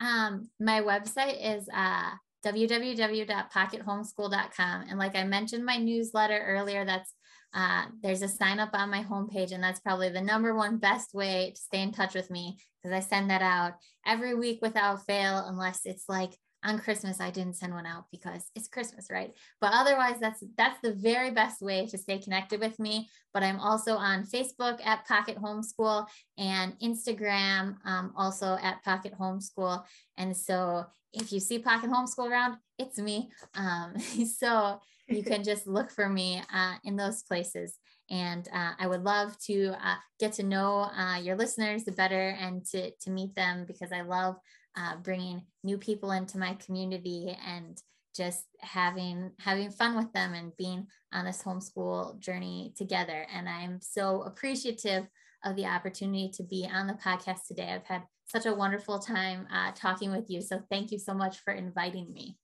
[0.00, 2.10] Um, my website is uh,
[2.46, 6.84] www.pockethomeschool.com, and like I mentioned, my newsletter earlier.
[6.84, 7.12] That's
[7.54, 11.14] uh, there's a sign up on my homepage, and that's probably the number one best
[11.14, 13.74] way to stay in touch with me because I send that out
[14.06, 16.32] every week without fail, unless it's like
[16.64, 19.32] on Christmas I didn't send one out because it's Christmas, right?
[19.60, 23.08] But otherwise that's that's the very best way to stay connected with me.
[23.32, 29.84] But I'm also on Facebook at Pocket Homeschool and Instagram um, also at Pocket Homeschool.
[30.16, 33.30] And so if you see Pocket Homeschool around, it's me.
[33.54, 33.98] Um,
[34.38, 37.78] so you can just look for me uh, in those places.
[38.10, 42.64] And uh, I would love to uh, get to know uh, your listeners better and
[42.66, 44.36] to, to meet them because I love
[44.76, 47.80] uh, bringing new people into my community and
[48.16, 53.26] just having having fun with them and being on this homeschool journey together.
[53.32, 55.06] And i'm so appreciative
[55.44, 57.70] of the opportunity to be on the podcast today.
[57.72, 60.42] I've had such a wonderful time uh, talking with you.
[60.42, 62.36] So thank you so much for inviting me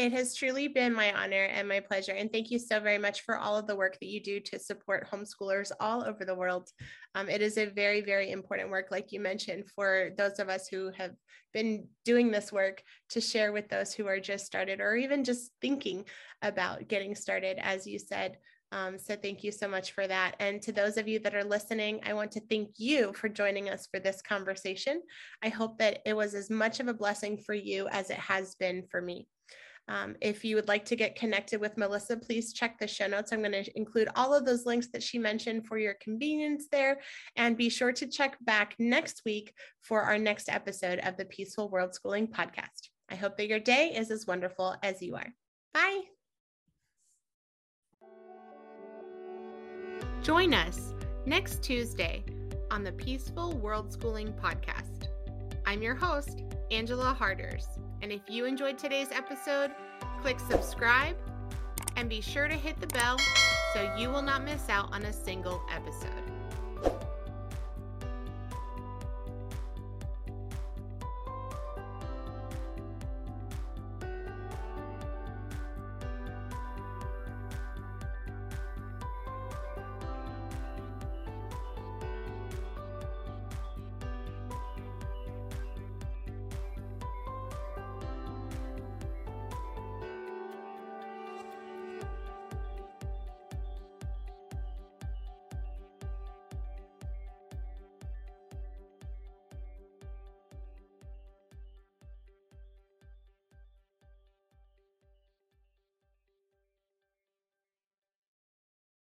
[0.00, 2.12] it has truly been my honor and my pleasure.
[2.12, 4.58] And thank you so very much for all of the work that you do to
[4.58, 6.70] support homeschoolers all over the world.
[7.14, 10.68] Um, it is a very, very important work, like you mentioned, for those of us
[10.68, 11.10] who have
[11.52, 15.50] been doing this work to share with those who are just started or even just
[15.60, 16.06] thinking
[16.40, 18.38] about getting started, as you said.
[18.72, 20.34] Um, so thank you so much for that.
[20.40, 23.68] And to those of you that are listening, I want to thank you for joining
[23.68, 25.02] us for this conversation.
[25.42, 28.54] I hope that it was as much of a blessing for you as it has
[28.54, 29.28] been for me.
[29.90, 33.32] Um, if you would like to get connected with Melissa, please check the show notes.
[33.32, 37.00] I'm going to include all of those links that she mentioned for your convenience there.
[37.34, 41.68] And be sure to check back next week for our next episode of the Peaceful
[41.68, 42.88] World Schooling podcast.
[43.10, 45.26] I hope that your day is as wonderful as you are.
[45.74, 46.02] Bye.
[50.22, 50.94] Join us
[51.26, 52.22] next Tuesday
[52.70, 55.08] on the Peaceful World Schooling podcast.
[55.66, 57.68] I'm your host, Angela Harders.
[58.02, 59.72] And if you enjoyed today's episode,
[60.22, 61.16] click subscribe
[61.96, 63.18] and be sure to hit the bell
[63.74, 66.39] so you will not miss out on a single episode.